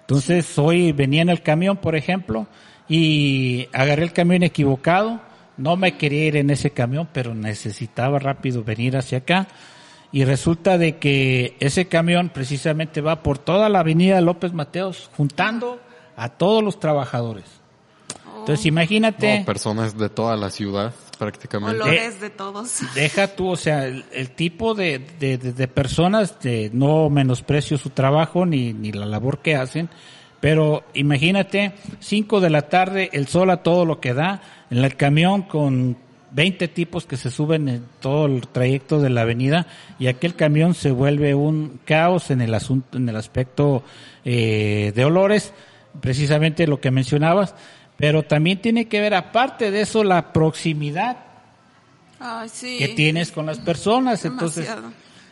Entonces, 0.00 0.58
hoy 0.58 0.92
venía 0.92 1.22
en 1.22 1.30
el 1.30 1.40
camión, 1.40 1.78
por 1.78 1.96
ejemplo, 1.96 2.46
y 2.88 3.68
agarré 3.72 4.02
el 4.02 4.12
camión 4.12 4.42
equivocado. 4.42 5.20
No 5.56 5.76
me 5.76 5.96
quería 5.96 6.24
ir 6.26 6.36
en 6.36 6.50
ese 6.50 6.70
camión, 6.70 7.08
pero 7.12 7.34
necesitaba 7.34 8.18
rápido 8.18 8.64
venir 8.64 8.96
hacia 8.96 9.18
acá 9.18 9.48
y 10.10 10.24
resulta 10.24 10.78
de 10.78 10.98
que 10.98 11.56
ese 11.60 11.86
camión 11.86 12.28
precisamente 12.28 13.00
va 13.00 13.22
por 13.22 13.38
toda 13.38 13.68
la 13.68 13.80
avenida 13.80 14.20
López 14.20 14.52
Mateos 14.52 15.10
juntando 15.16 15.80
a 16.16 16.28
todos 16.28 16.62
los 16.62 16.78
trabajadores. 16.78 17.44
Entonces 18.38 18.66
imagínate... 18.66 19.40
No, 19.40 19.44
personas 19.44 19.96
de 19.96 20.08
toda 20.08 20.36
la 20.36 20.50
ciudad 20.50 20.94
prácticamente. 21.18 21.82
Olores 21.82 22.20
de 22.20 22.30
todos. 22.30 22.80
Deja 22.94 23.28
tú, 23.28 23.48
o 23.48 23.56
sea, 23.56 23.86
el, 23.86 24.04
el 24.12 24.30
tipo 24.30 24.74
de, 24.74 24.98
de, 25.18 25.38
de, 25.38 25.52
de, 25.52 25.68
personas, 25.68 26.38
de, 26.40 26.70
no 26.72 27.10
menosprecio 27.10 27.78
su 27.78 27.90
trabajo 27.90 28.46
ni, 28.46 28.72
ni 28.72 28.92
la 28.92 29.06
labor 29.06 29.38
que 29.38 29.56
hacen, 29.56 29.88
pero 30.44 30.84
imagínate, 30.92 31.72
5 32.00 32.38
de 32.42 32.50
la 32.50 32.68
tarde, 32.68 33.08
el 33.14 33.28
sol 33.28 33.48
a 33.48 33.62
todo 33.62 33.86
lo 33.86 33.98
que 33.98 34.12
da, 34.12 34.42
en 34.70 34.76
el 34.76 34.94
camión 34.94 35.40
con 35.40 35.96
20 36.32 36.68
tipos 36.68 37.06
que 37.06 37.16
se 37.16 37.30
suben 37.30 37.66
en 37.66 37.86
todo 37.98 38.26
el 38.26 38.46
trayecto 38.48 39.00
de 39.00 39.08
la 39.08 39.22
avenida 39.22 39.66
y 39.98 40.08
aquel 40.08 40.34
camión 40.34 40.74
se 40.74 40.90
vuelve 40.90 41.34
un 41.34 41.80
caos 41.86 42.30
en 42.30 42.42
el 42.42 42.52
asunto, 42.52 42.98
en 42.98 43.08
el 43.08 43.16
aspecto 43.16 43.84
eh, 44.26 44.92
de 44.94 45.04
olores, 45.06 45.54
precisamente 46.02 46.66
lo 46.66 46.78
que 46.78 46.90
mencionabas, 46.90 47.54
pero 47.96 48.24
también 48.24 48.60
tiene 48.60 48.86
que 48.86 49.00
ver 49.00 49.14
aparte 49.14 49.70
de 49.70 49.80
eso 49.80 50.04
la 50.04 50.34
proximidad 50.34 51.16
Ay, 52.20 52.50
sí. 52.50 52.76
que 52.76 52.88
tienes 52.88 53.32
con 53.32 53.46
las 53.46 53.60
personas. 53.60 54.26
Entonces, 54.26 54.68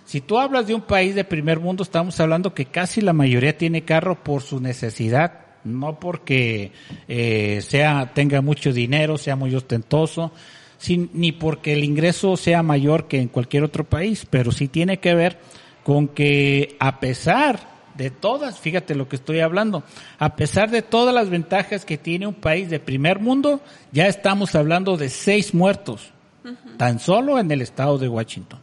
si 0.05 0.21
tú 0.21 0.39
hablas 0.39 0.67
de 0.67 0.75
un 0.75 0.83
país 0.83 1.15
de 1.15 1.25
primer 1.25 1.61
mundo, 1.61 1.83
estamos 1.83 2.19
hablando 2.21 2.55
que 2.55 2.67
casi 2.67 3.01
la 3.01 3.13
mayoría 3.13 3.57
tiene 3.57 3.85
carro 3.85 4.23
por 4.23 4.43
su 4.43 4.61
necesidad, 4.61 5.41
no 5.65 6.01
porque 6.01 6.73
eh, 7.09 7.61
sea 7.63 8.13
tenga 8.15 8.41
mucho 8.41 8.73
dinero, 8.73 9.17
sea 9.17 9.37
muy 9.37 9.55
ostentoso, 9.55 10.33
sin, 10.79 11.11
ni 11.15 11.33
porque 11.33 11.73
el 11.73 11.85
ingreso 11.85 12.37
sea 12.37 12.63
mayor 12.63 13.07
que 13.07 13.21
en 13.21 13.29
cualquier 13.29 13.63
otro 13.63 13.85
país, 13.85 14.27
pero 14.29 14.51
sí 14.51 14.69
tiene 14.69 14.99
que 14.99 15.15
ver 15.15 15.39
con 15.85 16.09
que 16.09 16.77
a 16.81 16.99
pesar 17.01 17.73
de 17.95 18.11
todas, 18.11 18.59
fíjate 18.59 18.95
lo 18.95 19.09
que 19.09 19.17
estoy 19.17 19.41
hablando, 19.41 19.85
a 20.19 20.35
pesar 20.35 20.71
de 20.71 20.83
todas 20.83 21.15
las 21.15 21.31
ventajas 21.31 21.85
que 21.85 21.99
tiene 21.99 22.27
un 22.27 22.35
país 22.35 22.71
de 22.71 22.81
primer 22.81 23.21
mundo, 23.21 23.61
ya 23.93 24.07
estamos 24.07 24.55
hablando 24.55 24.97
de 24.97 25.09
seis 25.09 25.55
muertos, 25.55 26.11
uh 26.45 26.49
-huh. 26.49 26.77
tan 26.77 26.99
solo 26.99 27.39
en 27.39 27.51
el 27.51 27.61
estado 27.61 27.99
de 27.99 28.09
Washington. 28.09 28.61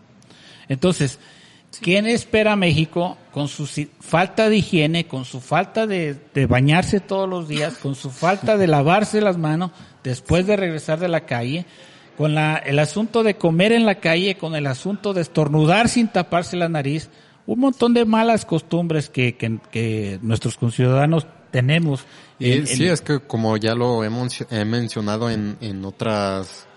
Entonces, 0.69 1.19
sí. 1.71 1.81
¿quién 1.83 2.07
espera 2.07 2.53
a 2.53 2.55
México 2.55 3.17
con 3.33 3.49
su 3.49 3.67
falta 3.99 4.49
de 4.49 4.57
higiene, 4.57 5.07
con 5.07 5.25
su 5.25 5.41
falta 5.41 5.85
de, 5.85 6.15
de 6.33 6.45
bañarse 6.45 7.01
todos 7.01 7.27
los 7.27 7.49
días, 7.49 7.73
con 7.75 7.95
su 7.95 8.09
falta 8.09 8.55
de 8.55 8.67
lavarse 8.67 9.19
las 9.19 9.38
manos 9.38 9.71
después 10.03 10.47
de 10.47 10.55
regresar 10.55 10.99
de 10.99 11.09
la 11.09 11.25
calle? 11.25 11.65
con 12.19 12.35
la, 12.35 12.57
el 12.57 12.79
asunto 12.79 13.23
de 13.23 13.38
comer 13.38 13.71
en 13.71 13.85
la 13.85 13.95
calle, 13.95 14.35
con 14.35 14.53
el 14.53 14.67
asunto 14.67 15.13
de 15.13 15.21
estornudar 15.21 15.88
sin 15.88 16.09
taparse 16.09 16.57
la 16.57 16.67
nariz, 16.67 17.09
un 17.45 17.59
montón 17.61 17.93
de 17.93 18.03
malas 18.03 18.43
costumbres 18.43 19.07
que, 19.07 19.38
que, 19.38 19.57
que 19.71 20.19
nuestros 20.21 20.57
conciudadanos 20.57 21.27
tenemos. 21.49 22.03
Y 22.38 22.51
en, 22.51 22.67
sí, 22.67 22.88
en... 22.88 22.91
es 22.91 22.99
que 22.99 23.21
como 23.21 23.55
ya 23.55 23.73
lo 23.73 24.03
hemos 24.03 24.45
he 24.51 24.65
mencionado 24.65 25.29
en, 25.29 25.55
en 25.61 25.85
otras 25.85 26.67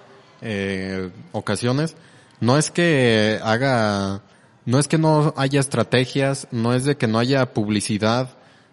eh, 0.43 1.11
ocasiones, 1.33 1.97
no 2.43 2.59
es 2.59 2.73
que 2.73 3.39
haga, 3.45 4.21
no 4.65 4.81
es 4.81 4.89
que 4.89 4.99
no 4.99 5.33
haya 5.37 5.61
estrategias, 5.61 6.49
no 6.51 6.75
es 6.75 6.85
de 6.85 6.97
que 6.97 7.07
no 7.07 7.21
haya 7.21 7.55
publicidad 7.55 8.31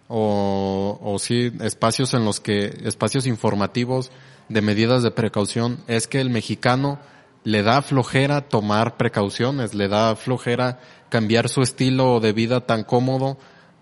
o, 0.07 0.99
o 1.03 1.19
sí 1.19 1.53
espacios 1.61 2.15
en 2.15 2.25
los 2.25 2.39
que, 2.39 2.75
espacios 2.85 3.27
informativos 3.27 4.11
de 4.49 4.63
medidas 4.63 5.03
de 5.03 5.11
precaución. 5.11 5.83
Es 5.85 6.07
que 6.07 6.19
el 6.19 6.31
mexicano 6.31 6.97
le 7.43 7.61
da 7.61 7.83
flojera 7.83 8.41
tomar 8.41 8.97
precauciones, 8.97 9.75
le 9.75 9.87
da 9.87 10.15
flojera 10.15 10.79
cambiar 11.09 11.47
su 11.47 11.61
estilo 11.61 12.19
de 12.19 12.33
vida 12.33 12.61
tan 12.61 12.83
cómodo 12.83 13.37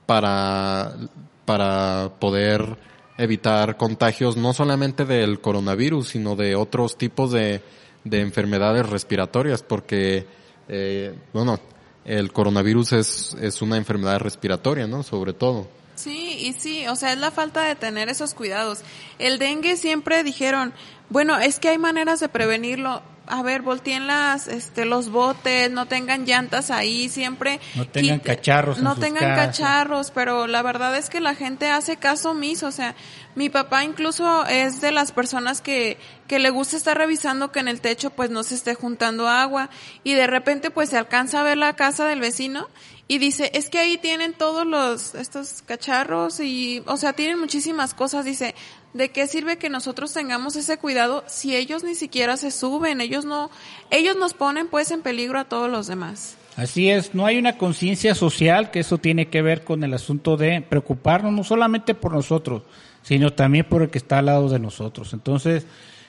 para, 0.06 0.98
para 1.46 2.12
poder 2.20 2.78
evitar 3.18 3.78
contagios 3.78 4.36
no 4.36 4.52
solamente 4.52 5.06
del 5.06 5.40
coronavirus, 5.40 6.10
sino 6.10 6.36
de 6.36 6.58
otros 6.58 6.98
tipos 6.98 7.32
de, 7.32 7.62
de 8.10 8.22
enfermedades 8.22 8.88
respiratorias, 8.88 9.64
porque, 9.64 10.26
eh, 10.68 11.14
bueno, 11.34 11.60
el 12.06 12.32
coronavirus 12.32 12.94
es, 12.94 13.38
es 13.42 13.62
una 13.62 13.78
enfermedad 13.78 14.20
respiratoria, 14.20 14.88
¿no? 14.88 15.04
Sobre 15.04 15.34
todo. 15.34 15.68
Sí, 15.96 16.38
y 16.42 16.54
sí, 16.54 16.88
o 16.88 16.96
sea, 16.96 17.12
es 17.12 17.18
la 17.18 17.32
falta 17.32 17.64
de 17.64 17.76
tener 17.76 18.08
esos 18.08 18.36
cuidados. 18.36 18.82
El 19.18 19.40
dengue 19.40 19.78
siempre 19.78 20.24
dijeron, 20.24 20.72
bueno, 21.10 21.38
es 21.38 21.60
que 21.60 21.70
hay 21.70 21.78
maneras 21.78 22.20
de 22.20 22.30
prevenirlo. 22.30 23.02
A 23.30 23.42
ver, 23.44 23.62
volteen 23.62 24.08
las, 24.08 24.48
este, 24.48 24.86
los 24.86 25.10
botes, 25.10 25.70
no 25.70 25.86
tengan 25.86 26.26
llantas 26.26 26.72
ahí, 26.72 27.10
siempre. 27.10 27.60
No 27.76 27.86
tengan 27.86 28.20
quite, 28.20 28.36
cacharros. 28.36 28.80
No 28.80 28.96
tengan 28.96 29.36
casas. 29.36 29.46
cacharros, 29.48 30.12
pero 30.12 30.48
la 30.48 30.62
verdad 30.62 30.96
es 30.96 31.10
que 31.10 31.20
la 31.20 31.36
gente 31.36 31.70
hace 31.70 31.98
caso 31.98 32.32
omiso. 32.32 32.68
O 32.68 32.72
sea, 32.72 32.96
mi 33.36 33.50
papá 33.50 33.84
incluso 33.84 34.46
es 34.46 34.80
de 34.80 34.94
las 34.94 35.12
personas 35.12 35.60
que, 35.60 35.98
que 36.28 36.40
le 36.40 36.52
gusta 36.52 36.78
estar 36.78 36.98
revisando 36.98 37.52
que 37.52 37.60
en 37.60 37.68
el 37.68 37.82
techo 37.82 38.12
pues 38.12 38.30
no 38.30 38.44
se 38.44 38.56
esté 38.56 38.76
juntando 38.76 39.28
agua 39.28 39.70
y 40.06 40.14
de 40.14 40.28
repente 40.28 40.72
pues 40.72 40.90
se 40.90 40.98
alcanza 40.98 41.42
a 41.42 41.44
ver 41.44 41.58
la 41.58 41.76
casa 41.76 42.06
del 42.06 42.22
vecino 42.22 42.70
y 43.10 43.20
dice, 43.20 43.52
es 43.54 43.70
que 43.70 43.80
ahí 43.80 43.98
tienen 43.98 44.34
todos 44.34 44.68
los, 44.68 45.16
estos 45.16 45.62
cacharros 45.62 46.42
y, 46.42 46.84
o 46.88 46.98
sea, 46.98 47.14
tienen 47.14 47.40
muchísimas 47.40 47.94
cosas. 47.94 48.26
Dice, 48.26 48.54
¿de 48.98 49.10
qué 49.10 49.28
sirve 49.28 49.58
que 49.58 49.70
nosotros 49.70 50.14
tengamos 50.14 50.56
ese 50.56 50.78
cuidado 50.78 51.24
si 51.28 51.56
ellos 51.56 51.84
ni 51.84 51.96
siquiera 51.96 52.36
se 52.36 52.52
suben? 52.52 53.00
Ellos 53.00 53.26
no, 53.26 53.50
ellos 53.92 54.18
nos 54.18 54.34
ponen 54.34 54.68
pues 54.68 54.92
en 54.92 55.02
peligro 55.02 55.40
a 55.40 55.46
todos 55.46 55.70
los 55.70 55.88
demás. 55.88 56.36
Así 56.58 56.90
es, 56.90 57.14
no 57.14 57.28
hay 57.28 57.38
una 57.38 57.58
conciencia 57.58 58.16
social 58.16 58.72
que 58.72 58.80
eso 58.80 58.98
tiene 58.98 59.28
que 59.28 59.44
ver 59.44 59.64
con 59.64 59.84
el 59.84 59.94
asunto 59.94 60.38
de 60.38 60.62
preocuparnos 60.62 61.32
no 61.32 61.44
solamente 61.44 61.94
por 61.94 62.12
nosotros, 62.14 62.64
sino 63.04 63.32
también 63.32 63.66
por 63.66 63.84
el 63.84 63.90
que 63.90 64.00
está 64.00 64.18
al 64.18 64.26
lado 64.26 64.50
de 64.50 64.58
nosotros. 64.58 65.14
Entonces, 65.14 65.68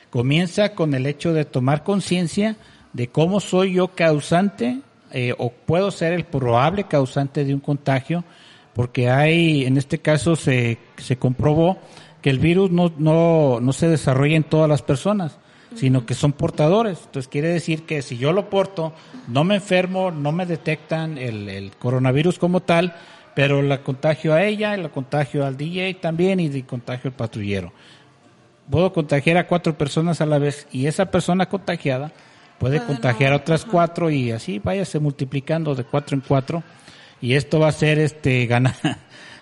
comienza 0.08 0.74
con 0.74 0.94
el 0.94 1.04
hecho 1.04 1.34
de 1.34 1.44
tomar 1.44 1.84
conciencia 1.84 2.56
de 2.94 3.08
cómo 3.08 3.40
soy 3.40 3.74
yo 3.74 3.88
causante 3.88 4.80
eh, 5.12 5.34
o 5.36 5.50
puedo 5.50 5.90
ser 5.90 6.14
el 6.14 6.24
probable 6.24 6.84
causante 6.84 7.44
de 7.44 7.52
un 7.52 7.60
contagio, 7.60 8.24
porque 8.72 9.10
hay, 9.10 9.66
en 9.66 9.76
este 9.76 9.98
caso 9.98 10.34
se, 10.34 10.78
se 10.96 11.18
comprobó 11.18 11.78
que 12.22 12.30
el 12.30 12.38
virus 12.38 12.70
no, 12.70 12.92
no, 12.98 13.60
no 13.60 13.72
se 13.72 13.88
desarrolla 13.88 14.36
en 14.36 14.44
todas 14.44 14.68
las 14.68 14.82
personas, 14.82 15.38
sino 15.74 16.06
que 16.06 16.14
son 16.14 16.32
portadores. 16.32 16.98
Entonces 17.06 17.28
quiere 17.28 17.48
decir 17.48 17.84
que 17.84 18.02
si 18.02 18.18
yo 18.18 18.32
lo 18.32 18.50
porto, 18.50 18.92
no 19.28 19.44
me 19.44 19.56
enfermo, 19.56 20.10
no 20.10 20.32
me 20.32 20.46
detectan 20.46 21.18
el, 21.18 21.48
el 21.48 21.76
coronavirus 21.76 22.38
como 22.38 22.60
tal, 22.60 22.94
pero 23.34 23.62
la 23.62 23.82
contagio 23.82 24.34
a 24.34 24.42
ella, 24.42 24.76
la 24.76 24.88
contagio 24.88 25.46
al 25.46 25.56
DJ 25.56 25.94
también 25.94 26.40
y 26.40 26.62
contagio 26.62 27.10
al 27.10 27.16
patrullero. 27.16 27.72
Puedo 28.70 28.92
contagiar 28.92 29.36
a 29.36 29.46
cuatro 29.46 29.78
personas 29.78 30.20
a 30.20 30.26
la 30.26 30.38
vez 30.38 30.66
y 30.72 30.86
esa 30.86 31.10
persona 31.10 31.48
contagiada 31.48 32.12
puede 32.58 32.82
contagiar 32.82 33.32
a 33.32 33.36
otras 33.36 33.64
cuatro 33.64 34.10
y 34.10 34.32
así 34.32 34.58
váyase 34.58 34.98
multiplicando 34.98 35.74
de 35.74 35.84
cuatro 35.84 36.16
en 36.16 36.22
cuatro 36.26 36.62
y 37.20 37.34
esto 37.34 37.60
va 37.60 37.68
a 37.68 37.72
ser 37.72 37.98
este 37.98 38.46
ganar 38.46 38.74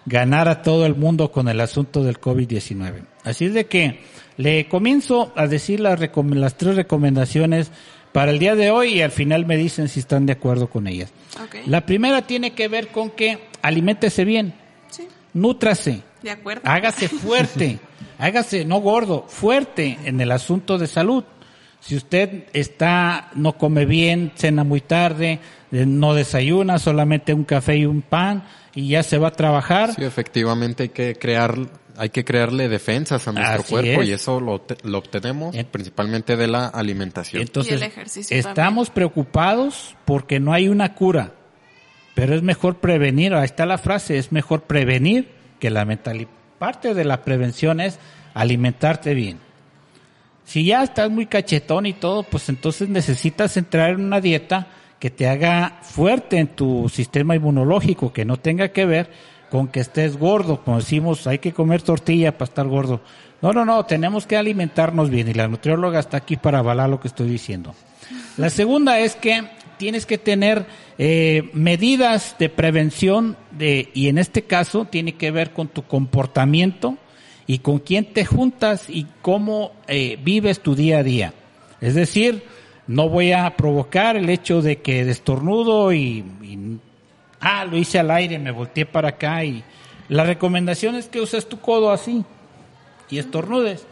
ganar 0.07 0.49
a 0.49 0.63
todo 0.63 0.87
el 0.87 0.95
mundo 0.95 1.31
con 1.31 1.49
el 1.49 1.61
asunto 1.61 2.03
del 2.03 2.21
COVID-19. 2.21 3.03
Así 3.25 3.47
es 3.47 3.55
de 3.55 3.67
que 3.67 4.01
le 4.37 4.69
comienzo 4.69 5.33
a 5.37 5.47
decir 5.47 5.81
las, 5.81 6.01
las 6.01 6.57
tres 6.57 6.77
recomendaciones 6.77 7.71
para 8.13 8.31
el 8.31 8.39
día 8.39 8.55
de 8.55 8.71
hoy 8.71 8.95
y 8.95 9.03
al 9.03 9.11
final 9.11 9.45
me 9.45 9.57
dicen 9.57 9.89
si 9.89 10.01
están 10.01 10.25
de 10.25 10.33
acuerdo 10.33 10.69
con 10.71 10.87
ellas. 10.87 11.13
Okay. 11.47 11.65
La 11.67 11.85
primera 11.85 12.23
tiene 12.23 12.53
que 12.53 12.69
ver 12.69 12.89
con 12.89 13.11
que 13.11 13.39
aliméntese 13.63 14.25
bien, 14.25 14.55
sí. 14.89 15.07
nútrase, 15.35 16.03
de 16.23 16.31
acuerdo. 16.31 16.63
hágase 16.65 17.09
fuerte, 17.09 17.79
hágase 18.19 18.65
no 18.65 18.81
gordo, 18.81 19.27
fuerte 19.29 19.99
en 20.05 20.21
el 20.21 20.33
asunto 20.33 20.79
de 20.79 20.87
salud. 20.87 21.25
Si 21.87 21.95
usted 21.95 22.45
está, 22.53 23.31
no 23.37 23.57
come 23.57 23.85
bien, 23.87 24.33
cena 24.35 24.65
muy 24.65 24.81
tarde, 24.81 25.39
eh, 25.71 25.87
no 25.87 26.15
desayuna, 26.15 26.81
solamente 26.81 27.33
un 27.33 27.45
café 27.45 27.77
y 27.77 27.87
un 27.87 28.03
pan, 28.03 28.43
y 28.75 28.89
ya 28.89 29.05
se 29.05 29.19
va 29.19 29.29
a 29.29 29.33
trabajar. 29.33 29.95
Sí, 29.95 30.03
efectivamente 30.03 30.83
hay 30.85 30.89
que 30.89 31.15
crear, 31.15 31.55
hay 31.97 32.09
que 32.11 32.25
crearle 32.25 32.69
defensas 32.69 33.29
a 33.29 33.33
nuestro 33.33 33.61
Así 33.61 33.71
cuerpo 33.73 34.03
es. 34.03 34.09
y 34.09 34.13
eso 34.13 34.41
lo, 34.41 34.65
lo 34.83 34.99
obtenemos 34.99 35.55
En- 35.55 35.67
principalmente 35.67 36.37
de 36.37 36.49
la 36.49 36.67
alimentación. 36.67 37.41
Entonces, 37.41 37.75
Y 37.75 37.77
el 37.77 37.83
ejercicio 37.85 38.37
estamos 38.37 38.91
preocupados 38.91 39.95
porque 40.05 40.41
no 40.41 40.53
hay 40.53 40.69
una 40.69 40.93
cura, 40.95 41.35
pero 42.17 42.35
es 42.35 42.43
mejor 42.43 42.79
prevenir, 42.79 43.33
ahí 43.33 43.45
está 43.45 43.65
la 43.65 43.79
frase, 43.79 44.19
es 44.19 44.33
mejor 44.33 44.63
prevenir 44.63 45.29
que 45.61 45.71
lamentar. 45.71 46.17
Y 46.17 46.27
parte 46.59 46.95
de 46.95 47.05
la 47.05 47.23
prevención 47.23 47.81
es 47.81 48.01
alimentarte 48.35 49.15
bien. 49.15 49.46
Si 50.47 50.65
ya 50.65 50.85
estás 50.85 51.11
muy 51.11 51.27
cachetón 51.27 51.87
y 51.87 51.93
todo, 51.93 52.23
pues 52.23 52.49
entonces 52.49 52.89
necesitas 52.89 53.57
entrar 53.57 53.91
en 53.91 54.05
una 54.05 54.21
dieta 54.21 54.69
que 55.01 55.11
te 55.11 55.29
haga 55.29 55.81
fuerte 55.83 56.39
en 56.39 56.47
tu 56.47 56.89
sistema 56.89 57.35
inmunológico, 57.35 58.13
que 58.13 58.25
no 58.25 58.37
tenga 58.37 58.69
que 58.69 58.87
ver 58.87 59.11
con 59.51 59.67
que 59.67 59.81
estés 59.81 60.17
gordo, 60.17 60.63
como 60.63 60.79
decimos, 60.79 61.27
hay 61.27 61.41
que 61.41 61.53
comer 61.53 61.83
tortilla 61.83 62.39
para 62.39 62.49
estar 62.49 62.67
gordo. 62.69 63.01
No, 63.43 63.53
no, 63.53 63.65
no, 63.65 63.85
tenemos 63.87 64.25
que 64.25 64.37
alimentarnos 64.37 65.11
bien 65.11 65.29
y 65.29 65.35
la 65.35 65.49
nutrióloga 65.49 65.99
está 65.99 66.19
aquí 66.19 66.37
para 66.37 66.61
avalar 66.61 66.89
lo 66.89 67.01
que 67.01 67.09
estoy 67.09 67.29
diciendo. 67.29 67.75
La 68.37 68.49
segunda 68.49 69.01
es 69.01 69.17
que 69.17 69.49
tienes 69.79 70.07
que 70.07 70.17
tener 70.17 70.65
eh, 70.97 71.51
medidas 71.55 72.37
de 72.39 72.49
prevención 72.51 73.37
de, 73.51 73.91
y 73.95 74.09
en 74.09 74.19
este 74.19 74.43
caso 74.43 74.85
tiene 74.85 75.17
que 75.17 75.33
ver 75.33 75.53
con 75.53 75.67
tu 75.67 75.83
comportamiento 75.83 76.99
y 77.47 77.59
con 77.59 77.79
quién 77.79 78.13
te 78.13 78.25
juntas 78.25 78.91
y 78.91 79.07
cómo 79.23 79.73
eh, 79.87 80.19
vives 80.23 80.61
tu 80.61 80.75
día 80.75 80.99
a 80.99 81.03
día. 81.03 81.35
Es 81.81 81.95
decir, 81.95 82.43
no 82.87 83.09
voy 83.09 83.33
a 83.33 83.57
provocar 83.57 84.17
el 84.17 84.29
hecho 84.31 84.63
de 84.63 84.79
que 84.79 85.05
destornudo 85.05 85.93
y, 85.93 86.25
y 86.43 86.79
ah, 87.41 87.65
lo 87.65 87.77
hice 87.77 87.99
al 87.99 88.11
aire, 88.11 88.39
me 88.39 88.51
volteé 88.51 88.87
para 88.87 89.11
acá 89.11 89.45
y 89.45 89.63
la 90.09 90.25
recomendación 90.25 90.95
es 90.95 91.09
que 91.09 91.21
uses 91.21 91.49
tu 91.49 91.61
codo 91.61 91.91
así 91.91 92.25
y 93.11 93.19
estornudes. 93.19 93.87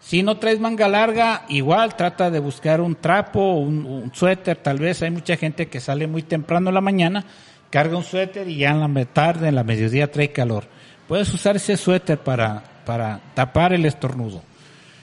Si 0.00 0.22
no 0.22 0.36
traes 0.36 0.60
manga 0.60 0.86
larga, 0.86 1.46
igual 1.48 1.96
trata 1.96 2.30
de 2.30 2.38
buscar 2.38 2.82
un 2.82 2.94
trapo, 2.94 3.54
un, 3.54 3.86
un 3.86 4.14
suéter, 4.14 4.58
tal 4.58 4.78
vez 4.78 5.02
hay 5.02 5.10
mucha 5.10 5.36
gente 5.36 5.68
que 5.68 5.80
sale 5.80 6.06
muy 6.06 6.22
temprano 6.22 6.68
en 6.68 6.74
la 6.74 6.82
mañana, 6.82 7.24
carga 7.70 7.96
un 7.96 8.04
suéter 8.04 8.46
y 8.48 8.56
ya 8.58 8.72
en 8.72 8.80
la 8.94 9.04
tarde, 9.06 9.48
en 9.48 9.54
la 9.54 9.64
mediodía 9.64 10.10
trae 10.10 10.30
calor. 10.30 10.64
Puedes 11.08 11.32
usar 11.32 11.56
ese 11.56 11.78
suéter 11.78 12.18
para, 12.18 12.62
para 12.84 13.20
tapar 13.34 13.72
el 13.72 13.84
estornudo 13.84 14.42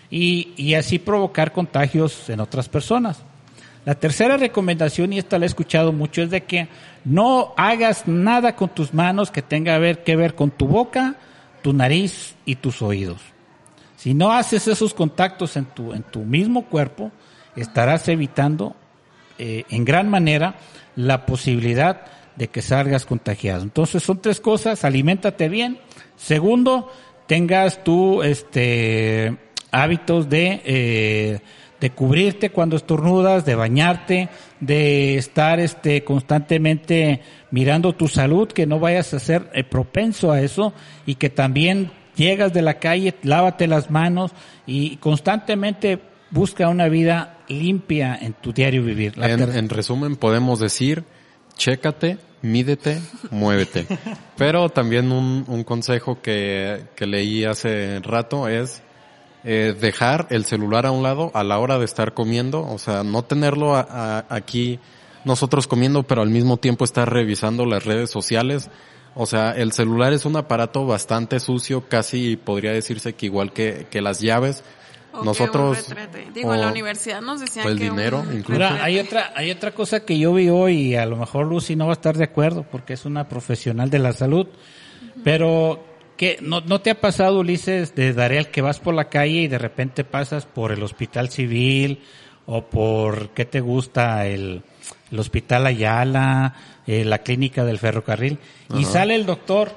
y, 0.09 0.53
y 0.57 0.75
así 0.75 1.00
provocar 1.00 1.51
contagios 1.51 2.29
en 2.29 2.39
otras 2.39 2.69
personas. 2.69 3.23
La 3.83 3.95
tercera 3.95 4.38
recomendación, 4.38 5.11
y 5.11 5.17
esta 5.17 5.39
la 5.39 5.45
he 5.45 5.47
escuchado 5.47 5.91
mucho, 5.91 6.21
es 6.21 6.29
de 6.29 6.43
que 6.43 6.67
no 7.03 7.53
hagas 7.57 8.07
nada 8.07 8.55
con 8.55 8.69
tus 8.69 8.93
manos 8.93 9.31
que 9.31 9.41
tenga 9.41 9.79
que 10.03 10.15
ver 10.15 10.35
con 10.35 10.51
tu 10.51 10.67
boca, 10.67 11.15
tu 11.63 11.73
nariz 11.73 12.35
y 12.45 12.55
tus 12.55 12.81
oídos. 12.81 13.21
Si 13.97 14.13
no 14.13 14.31
haces 14.31 14.67
esos 14.67 14.93
contactos 14.93 15.57
en 15.57 15.65
tu, 15.65 15.93
en 15.93 16.03
tu 16.03 16.19
mismo 16.19 16.65
cuerpo, 16.65 17.11
estarás 17.55 18.07
evitando 18.07 18.75
eh, 19.39 19.65
en 19.69 19.85
gran 19.85 20.09
manera 20.09 20.55
la 20.95 21.25
posibilidad 21.25 22.01
de 22.35 22.47
que 22.47 22.61
salgas 22.61 23.05
contagiado. 23.05 23.63
Entonces 23.63 24.03
son 24.03 24.21
tres 24.21 24.39
cosas, 24.39 24.85
aliméntate 24.85 25.50
bien. 25.50 25.79
Segundo, 26.17 26.91
tengas 27.31 27.81
tú 27.85 28.23
este 28.23 29.38
hábitos 29.71 30.27
de 30.27 30.61
eh, 30.65 31.39
de 31.79 31.89
cubrirte 31.91 32.50
cuando 32.50 32.75
estornudas, 32.75 33.45
de 33.45 33.55
bañarte, 33.55 34.27
de 34.59 35.15
estar 35.15 35.61
este 35.61 36.03
constantemente 36.03 37.21
mirando 37.50 37.93
tu 37.93 38.09
salud, 38.09 38.50
que 38.50 38.65
no 38.67 38.81
vayas 38.81 39.13
a 39.13 39.19
ser 39.19 39.50
eh, 39.53 39.63
propenso 39.63 40.33
a 40.33 40.41
eso 40.41 40.73
y 41.05 41.15
que 41.15 41.29
también 41.29 41.91
llegas 42.17 42.51
de 42.51 42.63
la 42.63 42.79
calle, 42.79 43.15
lávate 43.23 43.65
las 43.65 43.89
manos 43.89 44.31
y 44.67 44.97
constantemente 44.97 46.01
busca 46.31 46.67
una 46.67 46.89
vida 46.89 47.38
limpia 47.47 48.19
en 48.21 48.33
tu 48.33 48.51
diario 48.51 48.83
vivir. 48.83 49.13
En 49.15 49.69
resumen, 49.69 50.17
podemos 50.17 50.59
decir, 50.59 51.05
chécate, 51.61 52.17
mídete, 52.41 53.00
muévete. 53.29 53.85
Pero 54.37 54.69
también 54.69 55.11
un, 55.11 55.45
un 55.47 55.63
consejo 55.63 56.19
que, 56.21 56.85
que 56.95 57.05
leí 57.05 57.45
hace 57.45 58.00
rato 58.00 58.47
es 58.47 58.81
eh, 59.43 59.75
dejar 59.79 60.25
el 60.31 60.45
celular 60.45 60.87
a 60.87 60.91
un 60.91 61.03
lado 61.03 61.29
a 61.35 61.43
la 61.43 61.59
hora 61.59 61.77
de 61.77 61.85
estar 61.85 62.15
comiendo, 62.15 62.61
o 62.65 62.79
sea, 62.79 63.03
no 63.03 63.24
tenerlo 63.24 63.75
a- 63.75 63.85
a- 63.89 64.25
aquí 64.29 64.79
nosotros 65.24 65.67
comiendo, 65.67 66.01
pero 66.01 66.24
al 66.24 66.29
mismo 66.31 66.57
tiempo 66.57 66.83
estar 66.83 67.07
revisando 67.13 67.65
las 67.67 67.85
redes 67.85 68.09
sociales. 68.09 68.71
O 69.13 69.27
sea, 69.27 69.51
el 69.51 69.71
celular 69.71 70.13
es 70.13 70.25
un 70.25 70.35
aparato 70.37 70.87
bastante 70.87 71.39
sucio, 71.39 71.83
casi 71.87 72.37
podría 72.37 72.71
decirse 72.71 73.13
que 73.13 73.27
igual 73.27 73.53
que, 73.53 73.85
que 73.91 74.01
las 74.01 74.19
llaves. 74.19 74.63
O 75.13 75.19
que 75.19 75.25
nosotros 75.25 75.77
un 75.89 75.95
retrete. 75.95 76.27
Digo, 76.33 76.53
en 76.53 76.61
la 76.61 76.67
o- 76.67 76.71
universidad 76.71 77.21
nos 77.21 77.41
decían 77.41 77.65
o 77.67 77.69
el 77.69 77.77
que 77.79 77.89
un 77.89 77.95
dinero, 77.97 78.24
incluso. 78.33 78.63
Hay 78.65 79.00
otra, 79.00 79.31
hay 79.35 79.51
otra 79.51 79.71
cosa 79.71 80.01
que 80.05 80.17
yo 80.17 80.33
vi 80.33 80.50
hoy 80.50 80.75
y 80.81 80.95
a 80.95 81.05
lo 81.05 81.17
mejor 81.17 81.45
Lucy 81.47 81.75
no 81.75 81.85
va 81.87 81.91
a 81.91 81.93
estar 81.93 82.17
de 82.17 82.24
acuerdo 82.24 82.63
porque 82.69 82.93
es 82.93 83.05
una 83.05 83.27
profesional 83.27 83.89
de 83.89 84.00
la 84.00 84.13
salud, 84.13 84.47
pero 85.24 85.83
que 86.17 86.37
no, 86.41 86.61
no 86.61 86.81
te 86.81 86.91
ha 86.91 87.00
pasado, 87.01 87.39
Ulises, 87.39 87.95
de 87.95 88.13
Darel, 88.13 88.47
que 88.50 88.61
vas 88.61 88.79
por 88.79 88.93
la 88.93 89.09
calle 89.09 89.41
y 89.41 89.47
de 89.47 89.57
repente 89.57 90.03
pasas 90.03 90.45
por 90.45 90.71
el 90.71 90.83
hospital 90.83 91.29
civil 91.29 92.01
o 92.45 92.63
por, 92.65 93.29
¿qué 93.29 93.45
te 93.45 93.59
gusta? 93.59 94.25
El, 94.27 94.61
el 95.11 95.19
hospital 95.19 95.65
Ayala, 95.65 96.55
eh, 96.87 97.05
la 97.05 97.19
clínica 97.19 97.63
del 97.65 97.79
ferrocarril 97.79 98.37
y 98.77 98.85
sale 98.85 99.15
el 99.15 99.25
doctor 99.25 99.71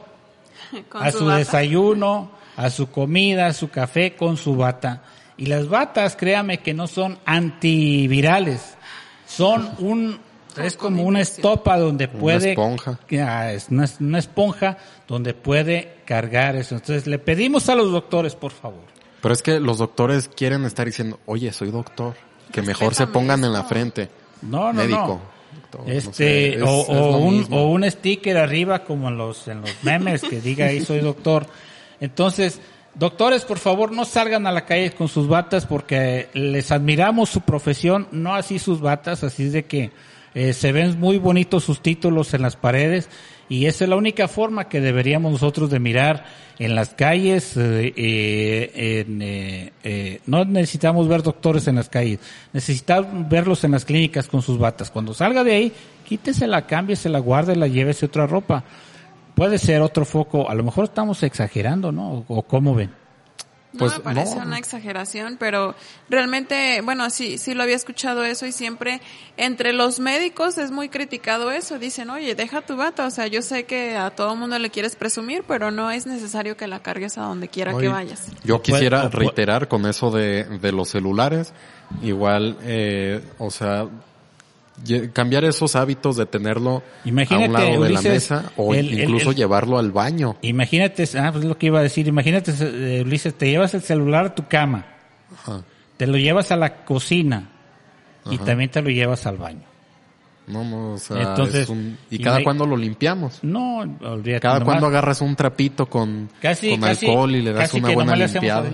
a 0.93 1.11
su 1.11 1.19
su 1.21 1.29
desayuno, 1.29 2.31
a 2.57 2.71
su 2.71 2.91
comida, 2.91 3.47
a 3.47 3.53
su 3.53 3.71
café 3.71 4.15
con 4.15 4.37
su 4.37 4.57
bata. 4.57 5.03
Y 5.37 5.47
las 5.47 5.69
batas, 5.69 6.15
créame 6.17 6.59
que 6.59 6.75
no 6.75 6.87
son 6.87 7.19
antivirales, 7.25 8.75
son 9.27 9.71
un, 9.79 10.19
es 10.63 10.77
como 10.77 11.03
una 11.03 11.21
estopa 11.21 11.77
donde 11.79 12.07
puede, 12.09 12.51
esponja. 12.51 12.99
Ah, 13.21 13.53
es 13.53 13.67
una, 13.71 13.87
una 14.01 14.19
esponja 14.19 14.79
donde 15.09 15.35
puede 15.35 15.97
cargar 16.05 16.55
eso. 16.57 16.75
Entonces 16.77 17.07
le 17.07 17.19
pedimos 17.19 17.69
a 17.69 17.75
los 17.75 17.91
doctores, 17.91 18.35
por 18.35 18.53
favor. 18.53 18.85
Pero 19.21 19.35
es 19.35 19.43
que 19.43 19.59
los 19.59 19.79
doctores 19.79 20.29
quieren 20.29 20.65
estar 20.65 20.87
diciendo, 20.87 21.19
oye, 21.27 21.53
soy 21.53 21.71
doctor, 21.71 22.15
que 22.53 22.63
mejor 22.63 22.95
se 22.95 23.07
pongan 23.07 23.43
en 23.45 23.53
la 23.53 23.65
frente. 23.65 24.09
No, 24.43 24.73
no, 24.73 24.75
Médico. 24.75 24.99
no. 24.99 25.35
Doctor, 25.61 25.87
no 25.87 25.93
Este, 25.93 26.13
sé, 26.13 26.55
es- 26.57 26.63
o, 26.63 27.17
un, 27.19 27.39
mismo. 27.39 27.57
o 27.57 27.71
un 27.71 27.91
sticker 27.91 28.37
arriba 28.37 28.85
como 28.85 29.09
en 29.09 29.17
los, 29.17 29.49
en 29.49 29.63
los 29.63 29.71
memes 29.83 30.23
que 30.23 30.41
diga 30.41 30.67
ahí 30.67 30.81
soy 30.85 31.01
doctor. 31.01 31.47
Entonces, 32.01 32.61
doctores, 32.95 33.45
por 33.45 33.59
favor, 33.59 33.93
no 33.93 34.05
salgan 34.05 34.47
a 34.47 34.53
la 34.53 34.65
calle 34.65 34.93
con 34.93 35.09
sus 35.09 35.29
batas 35.29 35.67
porque 35.67 36.29
les 36.35 36.71
admiramos 36.71 37.31
su 37.31 37.41
profesión, 37.41 38.09
no 38.13 38.35
así 38.35 38.59
sus 38.59 38.81
batas, 38.81 39.25
así 39.25 39.45
es 39.45 39.53
de 39.53 39.65
que 39.65 39.91
eh, 40.35 40.53
se 40.53 40.73
ven 40.73 40.99
muy 40.99 41.19
bonitos 41.19 41.65
sus 41.65 41.81
títulos 41.81 42.35
en 42.35 42.43
las 42.43 42.57
paredes 42.57 43.09
y 43.49 43.67
esa 43.67 43.85
es 43.85 43.91
la 43.91 43.97
única 43.97 44.27
forma 44.27 44.69
que 44.69 44.81
deberíamos 44.81 45.33
nosotros 45.33 45.71
de 45.71 45.79
mirar 45.79 46.25
en 46.59 46.75
las 46.75 46.91
calles. 46.91 47.57
eh, 47.57 47.93
eh, 47.97 49.05
eh, 49.07 49.73
eh, 49.83 50.21
no 50.27 50.45
necesitamos 50.45 51.09
ver 51.09 51.23
doctores 51.23 51.69
en 51.69 51.77
las 51.77 51.89
calles, 51.89 52.21
necesitamos 52.53 53.29
verlos 53.29 53.65
en 53.65 53.73
las 53.73 53.85
clínicas 53.85 54.29
con 54.29 54.43
sus 54.43 54.59
batas. 54.59 54.91
Cuando 54.91 55.15
salga 55.15 55.45
de 55.45 55.55
ahí, 55.55 55.73
quítesela, 56.07 56.67
cámbiesela, 56.67 57.19
guárdela, 57.19 57.67
llévese 57.67 58.07
otra 58.07 58.27
ropa. 58.27 58.65
Puede 59.35 59.59
ser 59.59 59.83
otro 59.83 60.05
foco, 60.05 60.49
a 60.49 60.55
lo 60.55 60.63
mejor 60.63 60.85
estamos 60.85 61.23
exagerando, 61.23 61.91
¿no? 61.93 62.25
¿O, 62.29 62.43
cómo 62.43 62.75
ven? 62.75 62.91
No 63.73 63.81
Pues, 63.81 63.95
me 63.95 63.99
parece 64.05 64.37
no. 64.37 64.43
una 64.43 64.57
exageración, 64.59 65.37
pero 65.37 65.75
realmente, 66.09 66.81
bueno, 66.85 67.11
sí, 67.11 67.39
sí 67.39 67.55
lo 67.55 67.65
había 67.65 67.75
escuchado 67.75 68.23
eso 68.23 68.47
y 68.47 68.53
siempre 68.53 69.01
entre 69.37 69.73
los 69.73 69.99
médicos 69.99 70.59
es 70.59 70.71
muy 70.71 70.89
criticado 70.89 71.51
eso. 71.51 71.81
Dicen, 71.81 72.09
oye, 72.11 72.37
deja 72.37 72.61
tu 72.61 72.77
bata, 72.77 73.05
o 73.05 73.11
sea, 73.11 73.27
yo 73.27 73.43
sé 73.43 73.65
que 73.65 73.97
a 73.97 74.11
todo 74.11 74.37
mundo 74.37 74.57
le 74.61 74.71
quieres 74.71 74.95
presumir, 74.95 75.43
pero 75.49 75.73
no 75.73 75.91
es 75.91 76.07
necesario 76.07 76.57
que 76.57 76.69
la 76.69 76.81
cargues 76.85 77.19
a 77.19 77.23
donde 77.23 77.49
quiera 77.49 77.77
que 77.77 77.89
vayas. 77.89 78.29
Yo 78.45 78.57
O 78.57 78.63
puede- 78.63 78.75
quisiera 78.79 79.09
reiterar 79.09 79.67
con 79.67 79.87
eso 79.87 80.13
de, 80.13 80.45
de 80.45 80.71
los 80.71 80.91
celulares, 80.91 81.53
igual, 82.01 82.57
eh, 82.63 83.25
o 83.39 83.51
sea, 83.51 83.89
cambiar 85.13 85.45
esos 85.45 85.77
hábitos 85.77 86.17
de 86.17 86.27
tenerlo 86.27 86.83
Imagínate, 87.05 87.45
a 87.45 87.47
un 87.49 87.53
lado 87.53 87.83
de 87.85 87.91
la 87.91 88.03
mesa 88.03 88.53
o 88.57 88.75
el- 88.75 89.01
incluso 89.01 89.31
el- 89.31 89.37
llevarlo 89.37 89.79
al 89.79 89.93
baño. 89.93 90.37
Imagínate, 90.43 91.03
ah, 91.19 91.31
pues 91.33 91.45
es 91.45 91.49
lo 91.49 91.57
que 91.57 91.67
iba 91.67 91.79
a 91.79 91.83
decir, 91.83 92.07
imagínate, 92.09 92.53
eh, 92.61 93.03
Ulises, 93.05 93.35
te 93.35 93.49
llevas 93.51 93.73
el 93.75 93.83
celular 93.83 94.27
a 94.27 94.35
tu 94.35 94.47
cama, 94.49 94.87
Ajá. 95.33 95.63
te 95.97 96.07
lo 96.07 96.17
llevas 96.17 96.51
a 96.53 96.57
la 96.57 96.85
cocina 96.85 97.51
y 98.31 98.39
también 98.39 98.71
te 98.71 98.83
lo 98.83 98.91
llevas 98.91 99.27
al 99.27 99.37
baño. 99.39 99.63
No, 100.47 100.63
no, 100.63 100.93
o 100.95 100.99
sea, 100.99 101.23
Entonces, 101.23 101.63
es 101.63 101.69
un- 101.71 101.97
y 102.11 102.19
cada 102.19 102.43
cuando 102.45 102.67
lo 102.67 102.77
limpiamos. 102.77 103.39
No, 103.43 103.79
olvídate. 103.79 104.41
Cada 104.41 104.59
nomás- 104.59 104.65
cuando 104.67 104.87
agarras 104.89 105.23
un 105.23 105.35
trapito 105.37 105.87
con, 105.87 106.29
casi, 106.43 106.71
con 106.73 106.81
casi- 106.83 107.07
alcohol 107.07 107.35
y 107.35 107.41
le 107.43 107.53
das 107.55 107.73
una 107.73 107.91
buena 107.93 108.15
limpiada. 108.15 108.71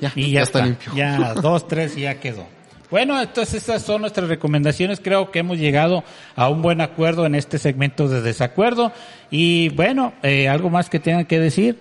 Ya, 0.00 0.12
y 0.16 0.30
ya, 0.30 0.38
ya 0.38 0.42
está 0.42 0.58
está, 0.60 0.66
limpio. 0.66 0.92
Ya, 0.94 1.34
dos, 1.34 1.68
tres 1.68 1.96
y 1.98 2.02
ya 2.02 2.18
quedó. 2.18 2.46
Bueno, 2.90 3.20
entonces 3.20 3.54
estas 3.54 3.82
son 3.82 4.00
nuestras 4.00 4.28
recomendaciones. 4.28 5.00
Creo 5.00 5.30
que 5.30 5.40
hemos 5.40 5.58
llegado 5.58 6.04
a 6.36 6.48
un 6.48 6.62
buen 6.62 6.80
acuerdo 6.80 7.26
en 7.26 7.34
este 7.34 7.58
segmento 7.58 8.08
de 8.08 8.22
desacuerdo. 8.22 8.92
Y 9.30 9.68
bueno, 9.70 10.14
eh, 10.22 10.48
¿algo 10.48 10.70
más 10.70 10.88
que 10.88 10.98
tengan 10.98 11.26
que 11.26 11.38
decir? 11.38 11.80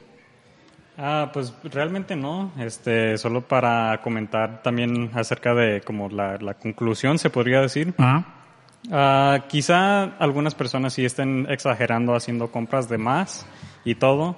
Ah, 0.97 1.29
pues 1.31 1.53
realmente 1.63 2.15
no. 2.15 2.51
Este, 2.59 3.17
solo 3.17 3.41
para 3.47 4.01
comentar 4.01 4.61
también 4.63 5.11
acerca 5.13 5.53
de 5.53 5.81
como 5.81 6.09
la, 6.09 6.37
la 6.37 6.55
conclusión, 6.55 7.19
se 7.19 7.29
podría 7.29 7.61
decir. 7.61 7.93
Ah, 7.97 8.37
Ah, 8.91 9.45
quizá 9.49 10.03
algunas 10.17 10.55
personas 10.55 10.93
sí 10.93 11.03
estén 11.03 11.45
exagerando 11.49 12.15
haciendo 12.15 12.51
compras 12.51 12.87
de 12.87 12.97
más 12.97 13.45
y 13.83 13.95
todo, 13.95 14.37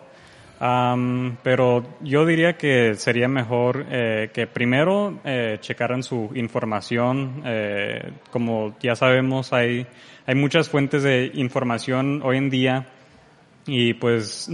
Am, 0.60 1.38
pero 1.41 1.86
yo 2.02 2.26
diría 2.26 2.58
que 2.58 2.95
sería 2.95 3.30
mejor 3.30 3.86
eh, 3.89 4.30
que 4.34 4.45
primero 4.45 5.19
eh, 5.24 5.58
checaran 5.62 6.04
su 6.04 6.32
información. 6.36 7.43
eh, 7.45 8.12
como 8.30 8.76
ya 8.82 8.95
sabemos, 8.95 9.54
hay, 9.54 9.88
hay 10.26 10.36
muchas 10.36 10.69
fuentes 10.69 11.04
de 11.04 11.32
información 11.36 12.22
hoy 12.24 12.38
en 12.38 12.50
día 12.50 12.88
y 13.65 13.93
pues 13.93 14.50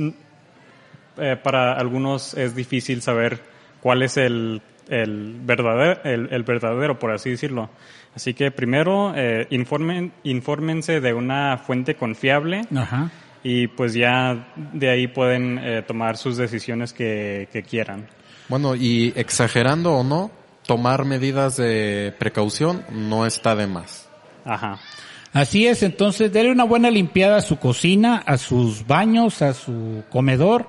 eh, 1.18 1.38
para 1.42 1.74
algunos 1.74 2.36
es 2.36 2.56
difícil 2.56 3.02
saber 3.02 3.40
cuál 3.82 4.04
es 4.04 4.18
el, 4.18 4.62
el, 4.88 5.38
verdadero, 5.42 6.02
el 6.04 6.44
verdadero, 6.44 7.00
por 7.00 7.12
así 7.12 7.32
decirlo. 7.32 7.70
Así 8.16 8.34
que 8.34 8.50
primero 8.50 9.14
eh, 9.16 9.46
informen, 9.50 10.14
infórmense 10.24 11.02
de 11.02 11.14
una 11.14 11.58
fuente 11.58 11.96
confiable 11.96 12.62
ajá. 12.74 13.12
Y 13.48 13.68
pues 13.68 13.94
ya 13.94 14.48
de 14.74 14.90
ahí 14.90 15.08
pueden 15.08 15.60
eh, 15.60 15.84
tomar 15.84 16.18
sus 16.18 16.36
decisiones 16.36 16.94
que, 16.94 17.48
que 17.54 17.62
quieran. 17.62 18.08
Bueno, 18.50 18.74
y 18.74 19.14
exagerando 19.16 19.94
o 19.94 20.04
no, 20.04 20.32
tomar 20.66 21.06
medidas 21.06 21.56
de 21.56 22.12
precaución 22.18 22.84
no 22.90 23.28
está 23.28 23.56
de 23.56 23.68
más. 23.68 24.10
Ajá. 24.46 24.80
Así 25.32 25.68
es, 25.68 25.84
entonces 25.84 26.34
déle 26.34 26.52
una 26.52 26.64
buena 26.64 26.90
limpiada 26.90 27.38
a 27.38 27.42
su 27.42 27.58
cocina, 27.58 28.24
a 28.26 28.40
sus 28.40 28.88
baños, 28.88 29.44
a 29.44 29.54
su 29.54 30.04
comedor. 30.10 30.68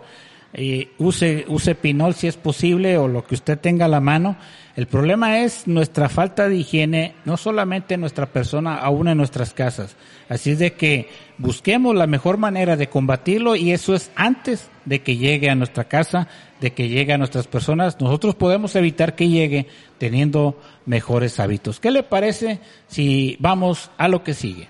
Eh, 0.58 0.88
use, 0.96 1.44
use 1.48 1.74
pinol 1.74 2.14
si 2.14 2.28
es 2.28 2.38
posible 2.38 2.96
o 2.96 3.08
lo 3.08 3.26
que 3.26 3.34
usted 3.34 3.58
tenga 3.58 3.84
a 3.84 3.88
la 3.88 4.00
mano. 4.00 4.38
El 4.74 4.86
problema 4.86 5.40
es 5.40 5.66
nuestra 5.66 6.08
falta 6.08 6.48
de 6.48 6.56
higiene, 6.56 7.14
no 7.26 7.36
solamente 7.36 7.92
en 7.92 8.00
nuestra 8.00 8.24
persona, 8.24 8.76
aún 8.76 9.06
en 9.08 9.18
nuestras 9.18 9.52
casas. 9.52 9.96
Así 10.30 10.52
es 10.52 10.58
de 10.58 10.72
que 10.72 11.10
busquemos 11.36 11.94
la 11.94 12.06
mejor 12.06 12.38
manera 12.38 12.76
de 12.76 12.88
combatirlo 12.88 13.54
y 13.54 13.72
eso 13.72 13.94
es 13.94 14.10
antes 14.16 14.70
de 14.86 15.02
que 15.02 15.18
llegue 15.18 15.50
a 15.50 15.54
nuestra 15.54 15.84
casa, 15.84 16.26
de 16.58 16.72
que 16.72 16.88
llegue 16.88 17.12
a 17.12 17.18
nuestras 17.18 17.46
personas. 17.46 18.00
Nosotros 18.00 18.34
podemos 18.34 18.74
evitar 18.76 19.14
que 19.14 19.28
llegue 19.28 19.66
teniendo 19.98 20.58
mejores 20.86 21.38
hábitos. 21.38 21.80
¿Qué 21.80 21.90
le 21.90 22.02
parece 22.02 22.60
si 22.86 23.36
vamos 23.40 23.90
a 23.98 24.08
lo 24.08 24.24
que 24.24 24.32
sigue? 24.32 24.68